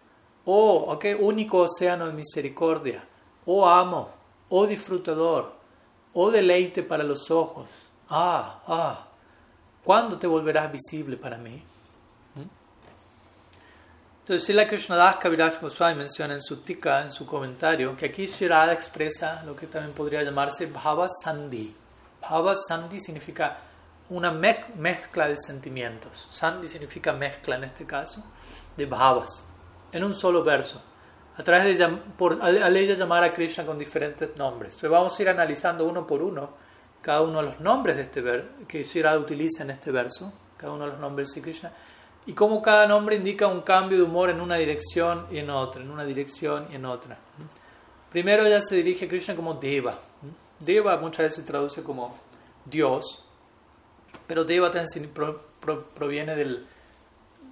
[0.45, 3.05] oh aquel único océano de misericordia,
[3.47, 4.11] oh amo,
[4.49, 5.53] oh disfrutador,
[6.14, 7.70] oh deleite para los ojos.
[8.09, 9.07] Ah, ah,
[9.84, 11.62] ¿cuándo te volverás visible para mí?
[14.30, 18.72] Entonces, Srila Krishnadas Kaviraj Goswami menciona en su tika, en su comentario, que aquí Shirada
[18.72, 21.74] expresa lo que también podría llamarse Bhava Sandhi.
[22.20, 23.59] Bhava Sandhi significa
[24.11, 26.28] una mezcla de sentimientos.
[26.30, 28.24] Sandhi significa mezcla en este caso,
[28.76, 29.46] de bhavas,
[29.92, 30.82] en un solo verso.
[31.36, 31.86] A través de
[32.18, 34.76] por, al ella llamar a Krishna con diferentes nombres.
[34.80, 36.50] Pero vamos a ir analizando uno por uno
[37.00, 40.72] cada uno de los nombres de este ver, que Shirada utiliza en este verso, cada
[40.72, 41.72] uno de los nombres de Krishna
[42.26, 45.82] y cómo cada nombre indica un cambio de humor en una dirección y en otra,
[45.82, 47.18] en una dirección y en otra.
[48.11, 49.98] Primero ya se dirige a Krishna como Deva.
[50.58, 52.14] Deva muchas veces se traduce como
[52.64, 53.24] Dios,
[54.31, 55.11] pero Deva también
[55.93, 56.64] proviene del,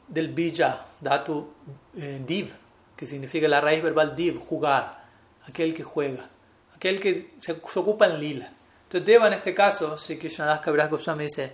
[0.07, 1.53] del bija, datu
[1.97, 2.55] eh, div,
[2.95, 5.05] que significa la raíz verbal div, jugar,
[5.49, 6.31] aquel que juega,
[6.77, 8.53] aquel que se, ocupa en lila.
[8.85, 11.53] Entonces Deva en este caso, si Krishna Das Kabiraj Goswami dice,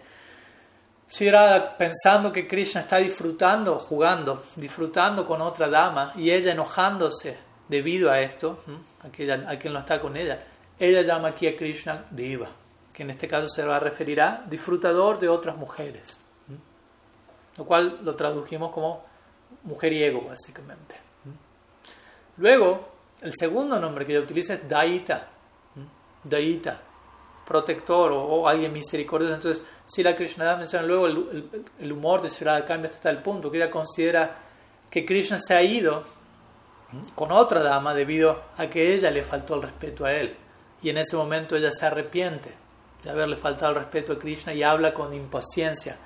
[1.09, 7.39] si era pensando que Krishna está disfrutando, jugando, disfrutando con otra dama y ella enojándose
[7.67, 8.63] debido a esto,
[9.03, 10.45] a que, no está con ella,
[10.79, 12.51] ella llama aquí a Krishna Deva,
[12.95, 16.21] que en este caso se va a referir a disfrutador de otras mujeres,
[17.59, 19.03] lo cual lo tradujimos como
[19.65, 20.95] mujeriego básicamente.
[22.37, 22.89] Luego,
[23.21, 25.27] el segundo nombre que ella utiliza es Daita,
[26.23, 26.81] Daita,
[27.45, 29.35] protector o, alguien misericordioso.
[29.35, 33.57] Entonces, si la Krishna menciona luego el, humor de Shirada cambia hasta el punto que
[33.59, 34.39] ella considera
[34.89, 36.05] que Krishna se ha ido
[37.17, 40.37] con otra dama debido a que ella le faltó el respeto a él.
[40.81, 42.64] Y en ese momento ella se arrepiente
[43.05, 45.99] de haberle faltado el respeto a Krishna y habla con impaciencia,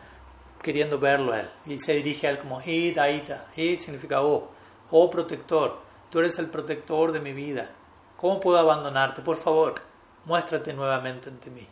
[0.60, 1.50] queriendo verlo a él.
[1.66, 3.46] Y se dirige a él como Hi Daita.
[3.56, 4.50] Hi significa oh,
[4.90, 5.78] oh protector,
[6.10, 7.70] tú eres el protector de mi vida.
[8.16, 9.22] ¿Cómo puedo abandonarte?
[9.22, 9.76] Por favor,
[10.24, 11.66] muéstrate nuevamente ante mí.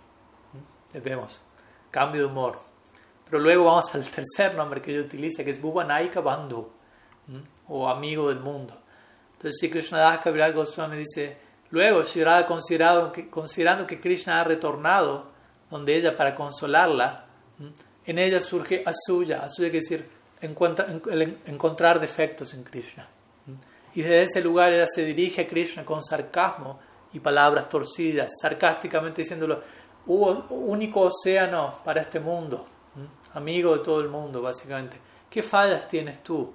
[0.94, 1.02] ¿Mm?
[1.02, 1.40] Vemos,
[1.90, 2.60] cambio de humor.
[3.24, 6.70] Pero luego vamos al tercer nombre que ella utiliza, que es Bhuvanaika Bandhu,
[7.26, 7.40] ¿Mm?
[7.66, 8.80] o amigo del mundo.
[9.32, 11.36] Entonces, si Krishnadas Kaviraj Goswami dice,
[11.70, 12.02] luego,
[12.46, 15.26] considerando que Krishna ha retornado
[15.70, 17.26] donde ella para consolarla,
[18.04, 19.42] en ella surge Asuya.
[19.42, 20.08] Asuya quiere decir
[20.40, 23.08] encontrar defectos en Krishna.
[23.94, 26.78] Y desde ese lugar ella se dirige a Krishna con sarcasmo
[27.12, 29.62] y palabras torcidas, sarcásticamente diciéndolo,
[30.06, 32.66] único océano para este mundo,
[33.32, 35.00] amigo de todo el mundo, básicamente.
[35.28, 36.52] ¿Qué fallas tienes tú?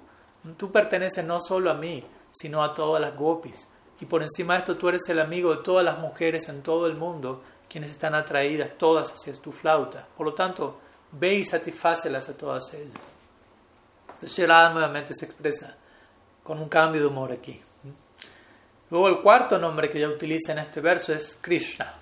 [0.56, 3.68] Tú perteneces no solo a mí, sino a todas las gopis.
[4.02, 6.88] Y por encima de esto tú eres el amigo de todas las mujeres en todo
[6.88, 7.40] el mundo,
[7.70, 10.08] quienes están atraídas todas hacia tu flauta.
[10.16, 10.80] Por lo tanto,
[11.12, 13.12] ve y satisfácelas a todas ellas.
[14.14, 15.76] Entonces nuevamente se expresa
[16.42, 17.62] con un cambio de humor aquí.
[18.90, 21.94] Luego el cuarto nombre que ella utiliza en este verso es Krishna.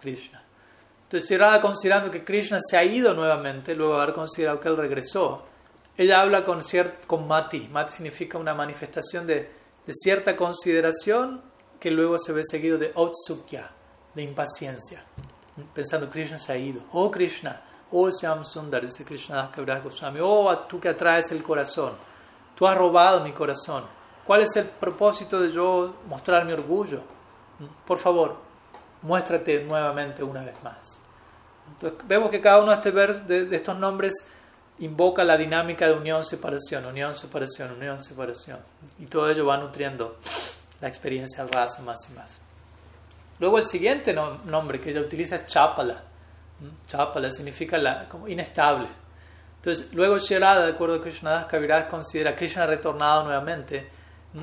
[0.00, 0.42] Krishna.
[1.02, 4.76] Entonces Shirada considerando que Krishna se ha ido nuevamente, luego de haber considerado que él
[4.78, 5.44] regresó,
[5.98, 6.62] ella habla con,
[7.06, 7.68] con Mati.
[7.70, 9.55] Mati significa una manifestación de,
[9.86, 11.42] de, cierta consideración
[11.80, 13.70] que luego se ve seguido de Otsukya,
[14.14, 15.04] de impaciencia.
[15.74, 16.82] Pensando, Krishna se ha ido.
[16.92, 20.20] Oh Krishna, oh Shyam Sundar, dice Krishna Das Goswami.
[20.22, 21.94] Oh, tú que atraes el corazón.
[22.54, 23.84] Tú has robado mi corazón.
[24.26, 27.00] ¿Cuál es el propósito de yo mostrar mi orgullo?
[27.86, 28.36] Por favor,
[29.02, 31.00] muéstrate nuevamente una vez más.
[32.04, 34.14] Vemos que cada uno de estos nombres
[34.78, 38.58] invoca la dinámica de unión-separación, unión-separación, unión-separación.
[38.98, 40.18] Y todo ello va nutriendo
[40.80, 42.38] la experiencia raza más y más.
[43.38, 46.02] Luego el siguiente nombre que ella utiliza es Chapala.
[46.60, 46.86] ¿Mm?
[46.86, 48.88] Chapala significa la, como inestable.
[49.56, 53.90] Entonces, luego Shirada, de acuerdo a Krishnadas Kaviraj, considera a Krishna retornado nuevamente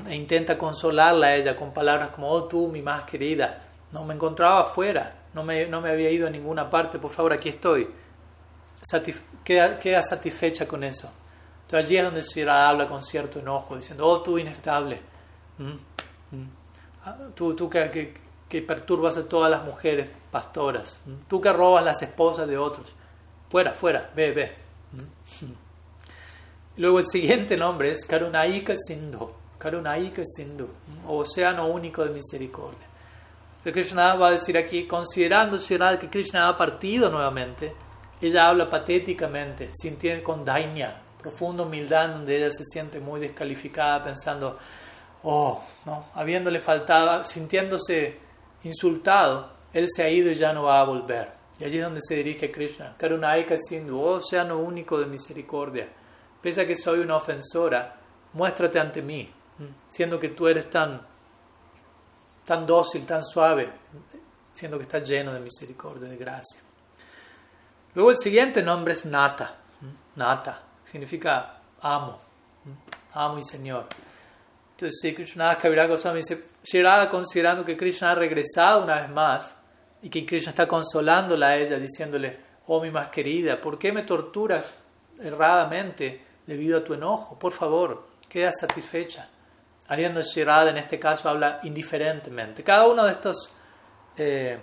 [0.06, 3.62] e intenta consolarla a ella con palabras como, oh tú, mi más querida,
[3.92, 7.32] no me encontraba afuera, no me, no me había ido a ninguna parte, por favor,
[7.32, 7.88] aquí estoy
[9.44, 11.10] queda, satisfecha con eso.
[11.62, 15.00] Entonces allí es donde Shirada habla con cierto enojo, diciendo, oh tú inestable,
[17.04, 18.14] ah, tú, tú que,
[18.48, 22.86] que, perturbas a todas las mujeres pastoras, tú que robas las esposas de otros,
[23.48, 24.52] fuera, fuera, ve, ve.
[26.76, 30.68] Luego el siguiente nombre es Karunaika Sindhu, Karunaika Sindhu,
[31.08, 32.86] océano único de misericordia.
[33.58, 35.58] Entonces Krishna va a decir aquí, considerando
[35.98, 37.74] que Krishna ha partido nuevamente,
[38.28, 44.58] ella habla patéticamente, sintiendo con daimya, profunda humildad, donde ella se siente muy descalificada, pensando,
[45.22, 48.18] oh, no, habiéndole faltado, sintiéndose
[48.62, 51.32] insultado, él se ha ido y ya no va a volver.
[51.58, 52.94] Y allí es donde se dirige Krishna.
[52.96, 55.88] Karunaika Sindhu, oh océano único de misericordia.
[56.42, 57.96] Pese a que soy una ofensora,
[58.32, 59.32] muéstrate ante mí,
[59.88, 61.00] siendo que tú eres tan,
[62.44, 63.72] tan dócil, tan suave,
[64.52, 66.60] siendo que estás lleno de misericordia, de gracia.
[67.94, 69.56] Luego el siguiente nombre es Nata.
[70.16, 72.18] Nata significa amo,
[73.12, 73.86] amo y señor.
[74.72, 79.56] Entonces, si Krishna Kaviraj Goswami dice, Shirada considerando que Krishna ha regresado una vez más
[80.02, 84.02] y que Krishna está consolándola a ella, diciéndole, oh mi más querida, ¿por qué me
[84.02, 84.78] torturas
[85.20, 87.38] erradamente debido a tu enojo?
[87.38, 89.28] Por favor, queda satisfecha.
[89.86, 92.64] Habiendo Shirada en este caso habla indiferentemente.
[92.64, 93.56] Cada uno de estos
[94.16, 94.58] eh,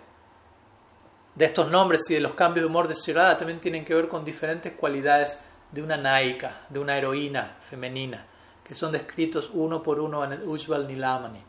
[1.36, 4.08] de estos nombres y de los cambios de humor de Shirada también tienen que ver
[4.08, 5.40] con diferentes cualidades
[5.72, 8.26] de una naika, de una heroína femenina,
[8.64, 11.44] que son descritos uno por uno en el Ujjval Nilamani.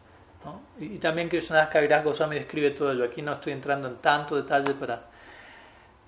[0.78, 3.05] Y, también Krishnadas Kaviraj Goswami describe todo ello.
[3.05, 5.05] Aquí no estoy entrando en tanto detalle para,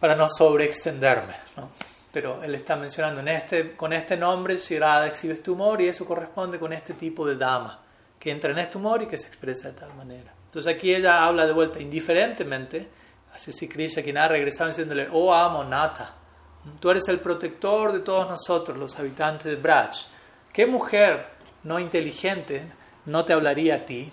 [0.01, 1.35] para no sobreextenderme.
[1.57, 1.70] ¿no?
[2.12, 6.05] Pero él está mencionando en este, con este nombre Shirada exhibe este humor y eso
[6.05, 7.81] corresponde con este tipo de dama,
[8.18, 10.33] que entra en este humor y que se expresa de tal manera.
[10.47, 12.89] Entonces aquí ella habla de vuelta indiferentemente
[13.35, 16.14] Así si Krishna, quien ha regresado diciéndole, oh amo Nata,
[16.78, 20.07] tú eres el protector de todos nosotros, los habitantes de Braj.
[20.53, 21.26] ¿Qué mujer
[21.64, 22.70] no inteligente
[23.07, 24.11] no te hablaría a ti?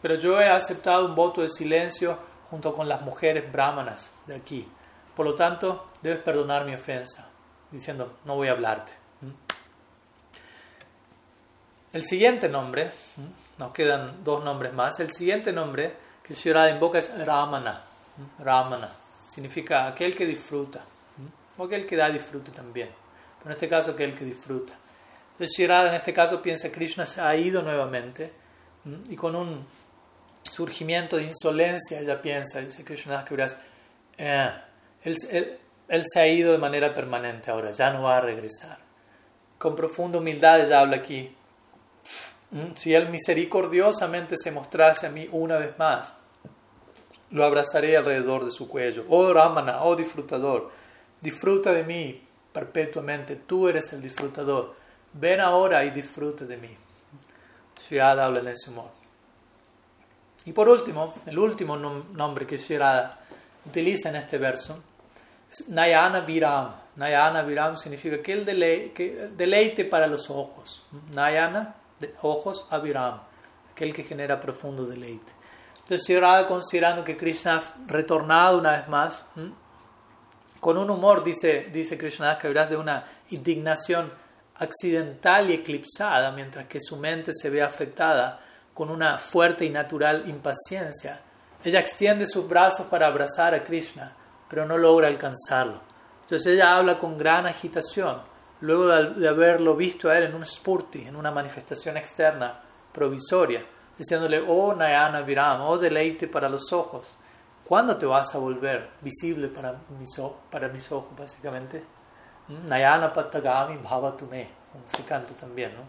[0.00, 2.16] Pero yo he aceptado un voto de silencio
[2.50, 4.68] junto con las mujeres brahmanas de aquí.
[5.16, 7.30] Por lo tanto, debes perdonar mi ofensa,
[7.70, 8.92] diciendo, no voy a hablarte.
[11.92, 12.92] El siguiente nombre,
[13.58, 17.91] nos quedan dos nombres más, el siguiente nombre que Shirada invoca es Ramana.
[18.38, 18.90] Ramana
[19.28, 20.84] significa aquel que disfruta,
[21.56, 22.90] o aquel que da disfrute también.
[23.38, 24.74] Pero en este caso, aquel que disfruta.
[25.32, 28.32] Entonces, Shirada en este caso piensa que Krishna se ha ido nuevamente
[29.08, 29.64] Y con un
[30.42, 33.24] surgimiento de insolencia, ella piensa, dice Krishna
[34.18, 34.50] eh,
[35.02, 35.58] él, él,
[35.88, 38.78] él, se ha ido de manera permanente ahora, ya no va a regresar.
[39.56, 41.34] Con profunda humildad ella habla aquí,
[42.74, 46.12] si Él misericordiosamente se mostrase a mí una vez más,
[47.32, 49.04] lo abrazaré alrededor de su cuello.
[49.08, 50.70] Oh Ramana, oh disfrutador,
[51.20, 52.22] disfruta de mí
[52.52, 54.74] perpetuamente, tú eres el disfrutador.
[55.14, 56.76] Ven ahora y disfruta de mí.
[57.88, 58.92] Shirada habla en modo.
[60.44, 63.18] Y por último, el último nombre que Shirada
[63.66, 64.78] utiliza en este verso
[65.50, 66.74] es Nayana Viram.
[66.96, 68.44] Nayana Viram significa que el
[69.36, 70.84] deleite para los ojos.
[71.12, 73.20] Nayana, de ojos, Aviram,
[73.72, 75.32] aquel que genera profundo deleite.
[75.82, 79.24] Entonces Shirada considerando que Krishna ha retornado una vez más,
[80.60, 84.12] con un humor, dice, dice Krishna, que habrás de una indignación
[84.56, 88.40] accidental y eclipsada, mientras que su mente se ve afectada
[88.72, 91.20] con una fuerte y natural impaciencia.
[91.64, 94.14] Ella extiende sus brazos para abrazar a Krishna,
[94.48, 95.80] pero no logra alcanzarlo.
[96.22, 98.22] Entonces ella habla con gran agitación,
[98.60, 102.62] luego de haberlo visto a él en un spurti, en una manifestación externa
[102.92, 103.66] provisoria,
[103.96, 107.06] diciéndole, oh Nayana Viram, oh deleite para los ojos,
[107.66, 110.20] ¿cuándo te vas a volver visible para mis,
[110.50, 111.84] para mis ojos, básicamente?
[112.48, 114.48] Nayana Patagami Bhavatume,
[114.86, 115.82] se canta también, ¿no?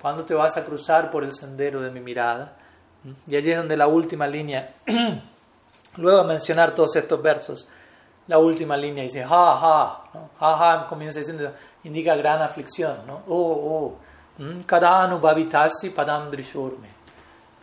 [0.00, 2.56] ¿Cuándo te vas a cruzar por el sendero de mi mirada?
[3.26, 4.74] Y allí es donde la última línea,
[5.96, 7.68] luego de mencionar todos estos versos,
[8.26, 10.30] la última línea dice, ja, ja, ¿no?
[10.38, 11.52] ja, ja, comienza diciendo,
[11.84, 13.22] indica gran aflicción, ¿no?
[13.28, 13.98] Oh,
[14.38, 16.95] oh, kadanu bhavitasi padam drishurme.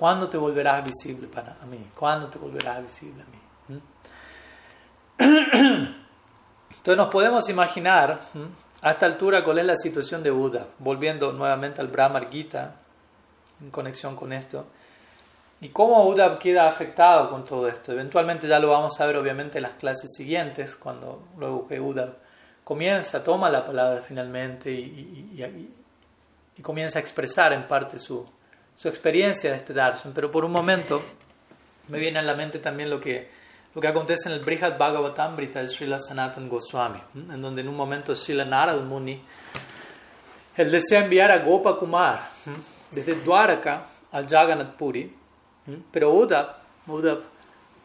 [0.03, 1.91] ¿Cuándo te volverás visible para mí?
[1.97, 3.81] ¿Cuándo te volverás visible a mí?
[6.77, 8.19] Entonces nos podemos imaginar
[8.81, 12.75] a esta altura cuál es la situación de Buda, volviendo nuevamente al Brahmar Gita
[13.61, 14.65] en conexión con esto,
[15.61, 17.93] y cómo Buda queda afectado con todo esto.
[17.93, 22.13] Eventualmente ya lo vamos a ver obviamente en las clases siguientes, cuando luego que Buda
[22.65, 25.71] comienza, toma la palabra finalmente y,
[26.61, 28.27] comienza a expresar en parte su,
[28.75, 30.13] su experiencia de este darshan.
[30.13, 31.01] Pero por un momento
[31.87, 33.43] me viene a la mente también lo que
[33.75, 37.75] lo que acontece en el Brihad Bhagavatamrita de Srila Sanatan Goswami, en donde en un
[37.75, 39.19] momento Srila Narad Muni,
[40.55, 42.29] él desea enviar a Gopa Kumar
[42.91, 45.11] desde Dwaraka a Jagannath Puri,
[45.91, 47.23] pero Uddhav,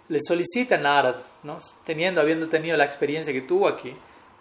[0.09, 1.59] le solicita a Narad, ¿no?
[1.85, 3.95] teniendo, habiendo tenido la experiencia que tuvo aquí,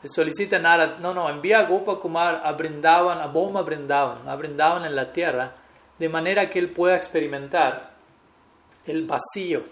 [0.04, 4.28] le solicita a Narad, no, no, envía a Gopa Kumar a Brindavan, a Boma Brindavan,
[4.28, 5.56] a Brindavan en la tierra,
[6.00, 7.92] de manera que él pueda experimentar
[8.86, 9.64] el vacío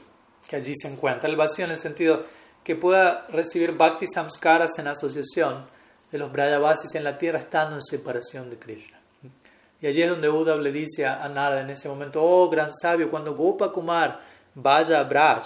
[0.48, 1.30] que allí se encuentra.
[1.30, 2.26] El vacío en el sentido
[2.64, 5.66] que pueda recibir bhakti samskaras en asociación
[6.12, 9.00] de los brayavasis en la tierra estando en separación de Krishna.
[9.82, 13.12] Y allí es donde Uddhav le dice a Narada en ese momento, oh gran sabio,
[13.12, 14.20] cuando Gopa Kumar
[14.56, 15.46] vaya a Braj,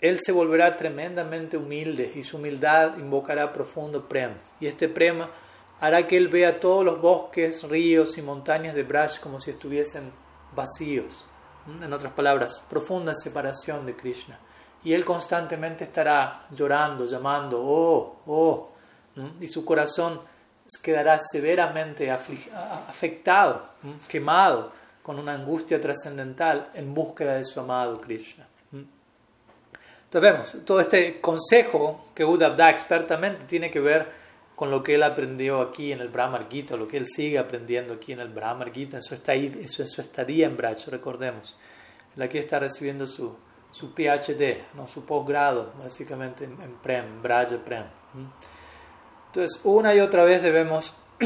[0.00, 4.36] él se volverá tremendamente humilde y su humildad invocará profundo prema.
[4.60, 5.30] Y este prema
[5.84, 10.10] hará que él vea todos los bosques, ríos y montañas de Braj como si estuviesen
[10.54, 11.28] vacíos
[11.82, 14.38] en otras palabras, profunda separación de Krishna.
[14.82, 18.70] Y él constantemente estará llorando, llamando, oh, oh,
[19.40, 20.22] y su corazón
[20.82, 23.68] quedará severamente afectado,
[24.08, 24.72] quemado,
[25.02, 28.46] con una angustia trascendental en búsqueda de su amado Krishna.
[28.72, 34.23] Entonces vemos, todo este consejo que Uddhav da expertamente tiene que ver
[34.54, 37.94] con lo que él aprendió aquí en el Brahmar Gita, lo que él sigue aprendiendo
[37.94, 41.56] aquí en el Brahmar Gita, eso está ahí, eso, eso estaría en Brach, recordemos.
[42.16, 43.34] Él aquí está recibiendo su,
[43.74, 44.86] su PhD, ¿no?
[44.86, 47.84] su posgrado, básicamente en, Prem, en Braja Prem.
[49.26, 50.94] Entonces, una y otra vez debemos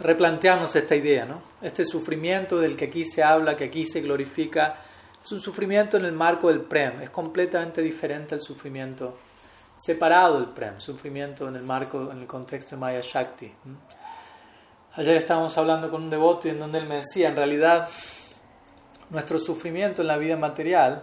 [0.00, 1.40] replantearnos esta idea, ¿no?
[1.62, 4.82] Este sufrimiento del que aquí se habla, que aquí se glorifica,
[5.22, 9.16] es un sufrimiento en el marco del Prem, es completamente diferente al sufrimiento
[9.80, 13.50] separado del Prem, sufrimiento en el marco, en el contexto de Maya Shakti.
[14.96, 17.88] Ayer estábamos hablando con un devoto y en donde él me decía, en realidad,
[19.08, 21.02] nuestro sufrimiento en la vida material,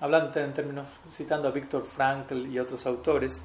[0.00, 3.40] hablando en términos, citando a Víctor Frankl y otros autores,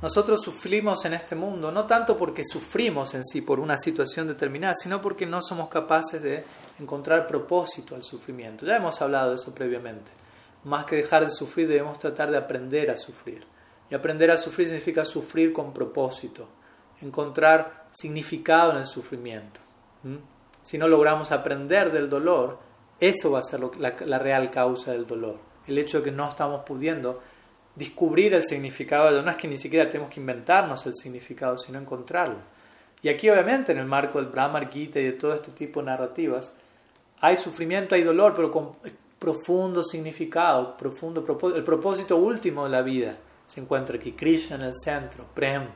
[0.00, 4.76] nosotros sufrimos en este mundo no tanto porque sufrimos en sí por una situación determinada,
[4.76, 6.44] sino porque no somos capaces de
[6.78, 8.64] encontrar propósito al sufrimiento.
[8.64, 10.12] Ya hemos hablado de eso previamente.
[10.62, 13.57] Más que dejar de sufrir, debemos tratar de aprender a sufrir.
[13.90, 16.48] Y aprender a sufrir significa sufrir con propósito,
[17.00, 19.60] encontrar significado en el sufrimiento.
[20.62, 22.58] Si no logramos aprender del dolor,
[23.00, 25.38] eso va a ser la, real causa del dolor.
[25.66, 27.22] El hecho de que no estamos pudiendo
[27.74, 31.78] descubrir el significado de No es que ni siquiera tenemos que inventarnos el significado, sino
[31.78, 32.38] encontrarlo.
[33.02, 35.86] Y aquí obviamente en el marco del Brahmar Gita y de todo este tipo de
[35.86, 36.54] narrativas,
[37.20, 38.72] hay sufrimiento, hay dolor, pero con
[39.18, 41.24] profundo significado, profundo.
[41.54, 43.16] El propósito último de la vida
[43.48, 45.66] se encuentra aquí, Krishna en el centro, Prem.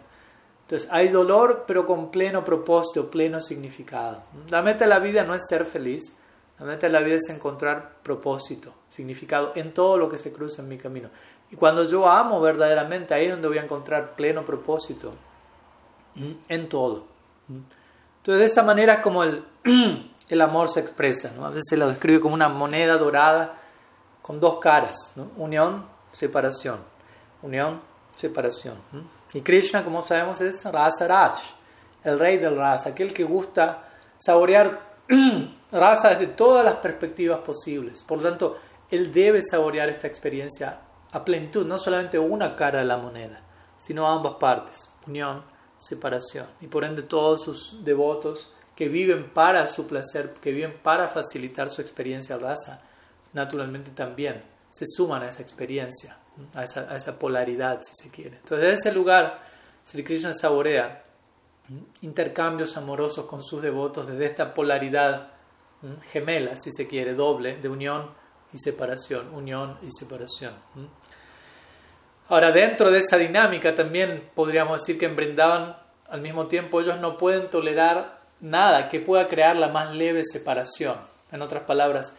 [0.60, 4.22] Entonces hay dolor, pero con pleno propósito, pleno significado.
[4.50, 6.12] La meta de la vida no es ser feliz,
[6.58, 10.62] la meta de la vida es encontrar propósito, significado en todo lo que se cruza
[10.62, 11.08] en mi camino.
[11.50, 15.12] Y cuando yo amo verdaderamente, ahí es donde voy a encontrar pleno propósito
[16.48, 17.06] en todo.
[17.48, 19.44] Entonces, de esta manera es como el,
[20.28, 21.32] el amor se expresa.
[21.36, 21.46] ¿no?
[21.46, 23.58] A veces se lo describe como una moneda dorada
[24.20, 26.91] con dos caras: unión, separación.
[27.42, 27.80] Unión,
[28.16, 28.76] separación.
[29.32, 31.34] Y Krishna, como sabemos, es Rasa Raj,
[32.04, 33.84] el rey del rasa, aquel que gusta
[34.16, 34.92] saborear
[35.72, 38.02] rasa desde todas las perspectivas posibles.
[38.02, 38.58] Por lo tanto,
[38.90, 40.80] él debe saborear esta experiencia
[41.10, 43.40] a plenitud, no solamente una cara de la moneda,
[43.78, 45.42] sino ambas partes, unión,
[45.76, 46.46] separación.
[46.60, 51.70] Y por ende todos sus devotos que viven para su placer, que viven para facilitar
[51.70, 52.82] su experiencia rasa,
[53.32, 56.16] naturalmente también se suman a esa experiencia,
[56.54, 58.36] a esa, polaridad, si se quiere.
[58.38, 59.42] Entonces, en ese lugar,
[59.84, 61.04] Sri Krishna saborea
[62.00, 65.28] intercambios amorosos con sus devotos desde esta polaridad
[66.10, 68.10] gemela, si se quiere, doble, de unión
[68.52, 70.54] y separación, unión y separación.
[72.28, 75.76] Ahora, dentro de esa dinámica también podríamos decir que en Brindavan,
[76.08, 80.96] al mismo tiempo, ellos no pueden tolerar nada que pueda crear la más leve separación.
[81.30, 82.16] En otras palabras,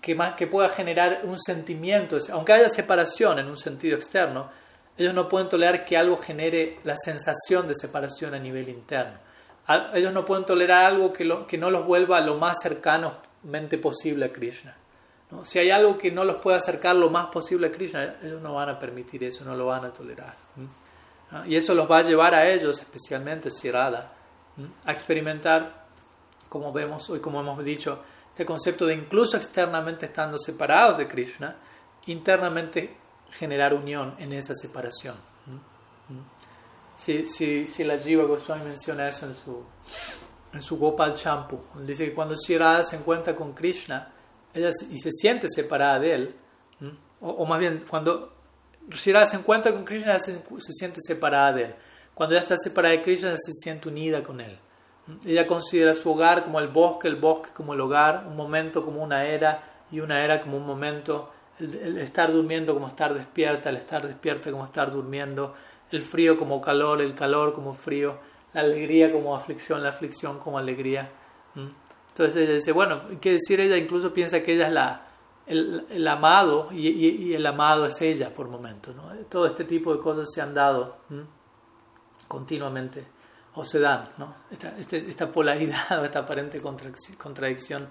[0.00, 4.48] que, pueda generar un sentimiento, aunque haya separación en un sentido externo,
[4.96, 9.18] ellos no pueden tolerar que algo genere la sensación de separación a nivel interno.
[9.94, 14.76] Ellos no pueden tolerar algo que, no los vuelva lo más cercanamente posible a Krishna.
[15.42, 18.54] Si hay algo que no los puede acercar lo más posible a Krishna, ellos no
[18.54, 20.36] van a permitir eso, no lo van a tolerar.
[21.46, 24.12] Y eso los va a llevar a ellos, especialmente Sirada,
[24.84, 25.84] a experimentar,
[26.48, 28.02] como vemos hoy, como hemos dicho,
[28.36, 31.56] este concepto de incluso externamente estando separados de Krishna,
[32.04, 32.94] internamente
[33.30, 35.16] generar unión en esa separación.
[36.94, 39.64] Si, si, si la Jiva Goswami menciona eso en su,
[40.52, 44.12] en su Gopal Champu, dice que cuando Sirada se encuentra con Krishna,
[44.52, 46.34] ella y se siente separada de él,
[47.22, 48.34] o, más bien cuando
[48.90, 50.38] Shira se encuentra con Krishna, se,
[50.74, 51.74] siente separada de él.
[52.12, 54.58] Cuando ella está separada de Krishna, se siente unida con él.
[55.24, 59.02] Ella considera su hogar como el bosque, el bosque como el hogar, un momento como
[59.02, 61.30] una era y una era como un momento,
[61.60, 65.54] el, estar durmiendo como estar despierta, el estar despierta como estar durmiendo,
[65.92, 68.18] el frío como calor, el calor como frío,
[68.52, 71.08] la alegría como aflicción, la aflicción como alegría.
[72.08, 75.06] Entonces ella dice, bueno, qué decir, ella incluso piensa que ella es la,
[75.46, 78.94] el, amado y, el amado es ella por momentos.
[79.28, 80.96] Todo este tipo de cosas se han dado
[82.26, 83.15] continuamente
[83.56, 84.34] o se dan, ¿no?
[84.50, 87.88] esta, este, esta polaridad o esta aparente contradicción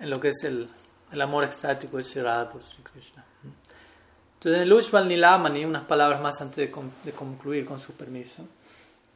[0.00, 0.68] en lo que es el,
[1.12, 3.24] el amor extático de Shirada por Sri Krishna.
[4.34, 8.46] Entonces en el Ushval Nilamani, unas palabras más antes de, de concluir con su permiso.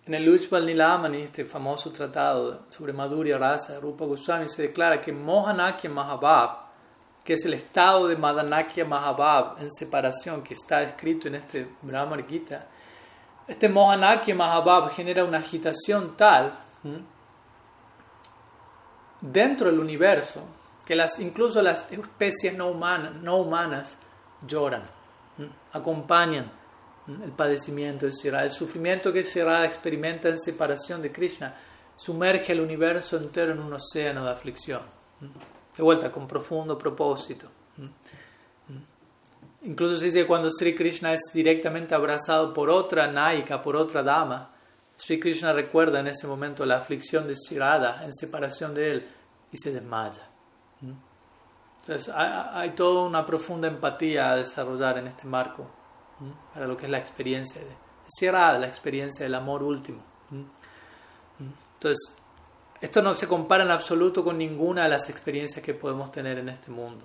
[0.07, 5.01] En el Ujjval Nilamani, este famoso tratado sobre Madhurya Rasa de Rupa Goswami, se declara
[5.01, 6.71] que Mohanakya Mahabab,
[7.23, 12.27] que es el estado de Madanakya Mahabab en separación que está escrito en este Brahmar
[12.27, 12.67] Gita,
[13.51, 16.57] este Mohanakya Mahabab genera una agitación tal
[19.21, 20.45] dentro del universo
[20.87, 23.97] que las, incluso las especies no humanas, no humanas
[24.47, 24.85] lloran,
[25.73, 26.51] acompañan
[27.09, 31.57] el padecimiento de Sirada, el sufrimiento que Sirada experimenta en separación de Krishna,
[31.97, 34.83] sumerge el universo entero en un océano de aflicción.
[35.77, 37.49] De vuelta, con profundo propósito.
[39.63, 44.03] Incluso se dice que cuando Sri Krishna es directamente abrazado por otra Naika, por otra
[44.03, 44.51] dama,
[44.97, 49.09] Sri Krishna recuerda en ese momento la aflicción de Sirada en separación de él
[49.53, 50.29] y se desmaya.
[51.81, 55.67] Entonces hay toda una profunda empatía a desarrollar en este marco
[56.55, 57.75] para lo que es la experiencia de
[58.07, 60.03] Sierra, la experiencia del amor último.
[61.75, 62.17] Entonces,
[62.81, 66.49] esto no se compara en absoluto con ninguna de las experiencias que podemos tener en
[66.49, 67.05] este mundo.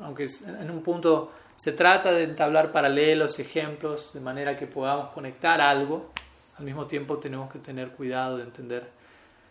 [0.00, 5.60] Aunque en un punto se trata de entablar paralelos, ejemplos, de manera que podamos conectar
[5.60, 6.10] algo,
[6.56, 8.90] al mismo tiempo tenemos que tener cuidado de entender.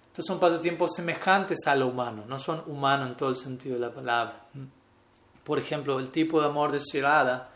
[0.07, 3.81] Estos son pasatiempos semejantes a lo humano, no son humanos en todo el sentido de
[3.81, 4.45] la palabra.
[5.43, 7.49] Por ejemplo, el tipo de amor de Shirada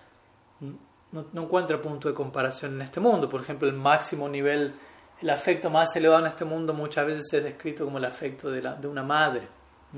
[1.11, 3.29] no, no encuentra punto de comparación en este mundo.
[3.29, 4.73] Por ejemplo, el máximo nivel,
[5.21, 8.61] el afecto más elevado en este mundo muchas veces es descrito como el afecto de,
[8.61, 9.47] la, de una madre.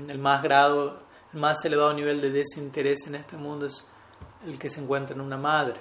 [0.08, 1.00] El más grado,
[1.32, 3.89] el más elevado nivel de desinterés en este mundo es
[4.46, 5.80] el que se encuentra en una madre.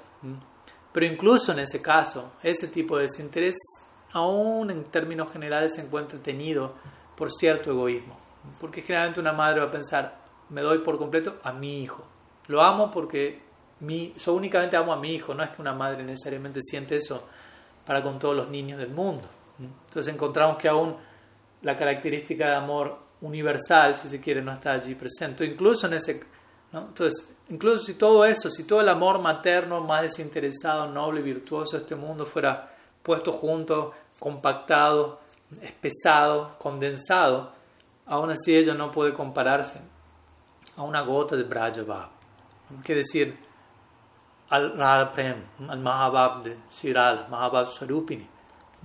[0.91, 3.57] Pero incluso en ese caso, ese tipo de desinterés,
[4.11, 6.73] aún en términos generales, se encuentra tenido
[7.15, 8.17] por cierto egoísmo.
[8.59, 10.19] Porque generalmente una madre va a pensar,
[10.49, 12.05] me doy por completo a mi hijo.
[12.47, 13.41] Lo amo porque
[13.81, 17.27] mi, yo únicamente amo a mi hijo, no es que una madre necesariamente siente eso
[17.85, 19.27] para con todos los niños del mundo.
[19.59, 20.95] Entonces encontramos que aún
[21.61, 25.45] la característica de amor universal, si se quiere, no está allí presente.
[25.45, 26.23] Incluso en ese,
[26.71, 31.83] Entonces, incluso si todo eso, si todo el amor materno más desinteresado, noble, virtuoso de
[31.83, 32.71] este mundo fuera
[33.01, 35.19] puesto junto, compactado,
[35.61, 37.51] espesado, condensado,
[38.05, 39.79] aún así ello no puede compararse
[40.77, 42.09] a una gota de Brajabab.
[42.83, 43.35] Que decir,
[44.49, 48.27] al Radha Prem, al Mahabab de Shirada, Mahabab Swarupini.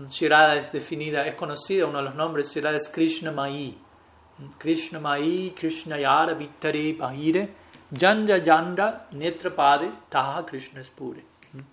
[0.08, 3.76] Shirada es definida, es conocida, uno de los nombres, Shirada es Krishna Mai.
[4.58, 7.48] Krishna Mai, Krishna Yara Vittare Bahire,
[7.92, 11.22] Janja Janda Netrapade, Taha Krishna Spure.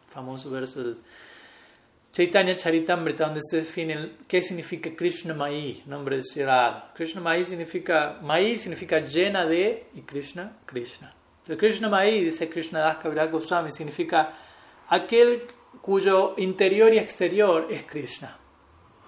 [0.08, 0.98] Famoso verso del
[2.12, 6.92] Chaitanya Charitamrita, donde se define qué significa Krishna Mai, nombre de Shirada.
[6.94, 11.14] Krishna Mai significa, Mai significa llena de, y Krishna, Krishna.
[11.40, 14.34] Entonces, Krishna Mai, dice Krishna Das Kaviraj Goswami, significa
[14.90, 15.44] aquel
[15.82, 18.38] cuyo interior y exterior es Krishna.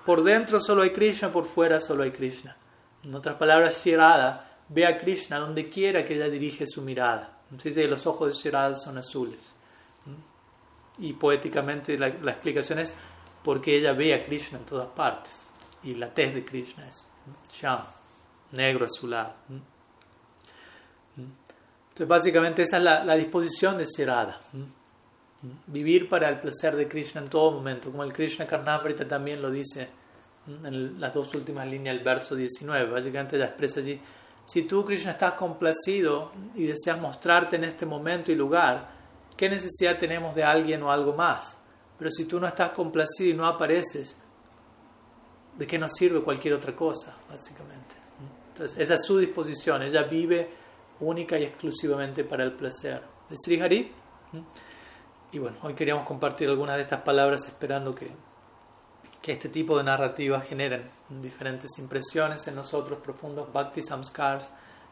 [0.06, 2.56] Por dentro solo hay Krishna, por fuera solo hay Krishna.
[3.04, 7.38] En otras palabras, Shirada ve a Krishna donde quiera que ella dirige su mirada.
[7.50, 9.40] Dice los ojos de Shirada son azules.
[10.98, 12.94] Y poéticamente la, explicación es
[13.44, 15.44] porque ella ve a Krishna en todas partes.
[15.84, 17.06] Y la tez de Krishna es
[17.54, 17.84] Sham,
[18.52, 19.36] negro azulado.
[21.18, 24.40] Entonces, básicamente esa es la, disposición de Shirada.
[25.68, 29.52] Vivir para el placer de Krishna en todo momento, como el Krishna Karnamrita también lo
[29.52, 29.90] dice
[30.48, 32.90] en las dos últimas líneas del verso 19.
[32.90, 34.00] Básicamente ella expresa allí,
[34.46, 38.90] si tú Krishna estás complacido y deseas mostrarte en este momento y lugar,
[39.38, 41.58] ¿qué necesidad tenemos de alguien o algo más?
[41.98, 44.18] Pero si tú no estás complacido y no apareces,
[45.58, 47.96] ¿de qué nos sirve cualquier otra cosa, básicamente?
[48.50, 50.50] Entonces, esa es su disposición, ella vive
[51.00, 53.92] única y exclusivamente para el placer de Sri Hari.
[55.32, 58.12] Y bueno, hoy queríamos compartir algunas de estas palabras esperando que,
[59.24, 64.52] que este tipo de narrativas generen diferentes impresiones en nosotros, profundos bhakti samskars,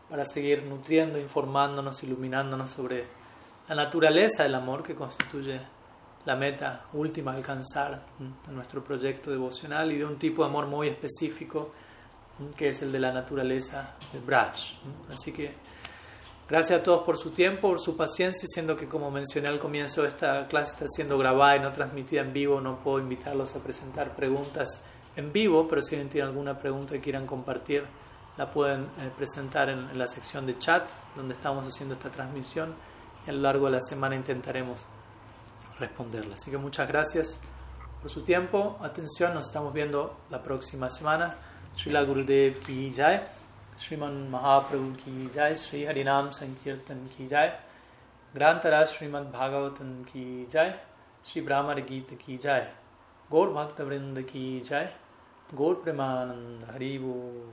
[0.09, 3.05] para seguir nutriendo, informándonos, iluminándonos sobre
[3.67, 5.59] la naturaleza del amor que constituye
[6.25, 10.67] la meta última a alcanzar en nuestro proyecto devocional y de un tipo de amor
[10.67, 11.73] muy específico
[12.55, 14.55] que es el de la naturaleza de Braj.
[15.13, 15.53] Así que
[16.51, 20.05] Gracias a todos por su tiempo, por su paciencia, siendo que como mencioné al comienzo,
[20.05, 24.17] esta clase está siendo grabada y no transmitida en vivo, no puedo invitarlos a presentar
[24.17, 24.83] preguntas
[25.15, 27.85] en vivo, pero si alguien tiene alguna pregunta que quieran compartir,
[28.35, 32.75] la pueden eh, presentar en, la sección de chat, donde estamos haciendo esta transmisión,
[33.25, 34.81] y a lo largo de la semana intentaremos
[35.79, 36.35] responderla.
[36.35, 37.39] Así que muchas gracias
[38.01, 41.33] por su tiempo, atención, nos estamos viendo la próxima semana.
[41.77, 43.40] Srila Gurudev Ki Jai.
[43.81, 47.59] श्रीमन महाप्रभु की जय, श्री हरिनाम संकीर्तन की जय
[48.35, 50.79] ग्रांतराज श्रीमद भागवतन की जय,
[51.25, 52.71] श्री ब्राह्मण गीत की जय,
[53.31, 54.93] गौर भक्त वृंद की जय,
[55.53, 57.47] गौर प्रेमानंद हरिवो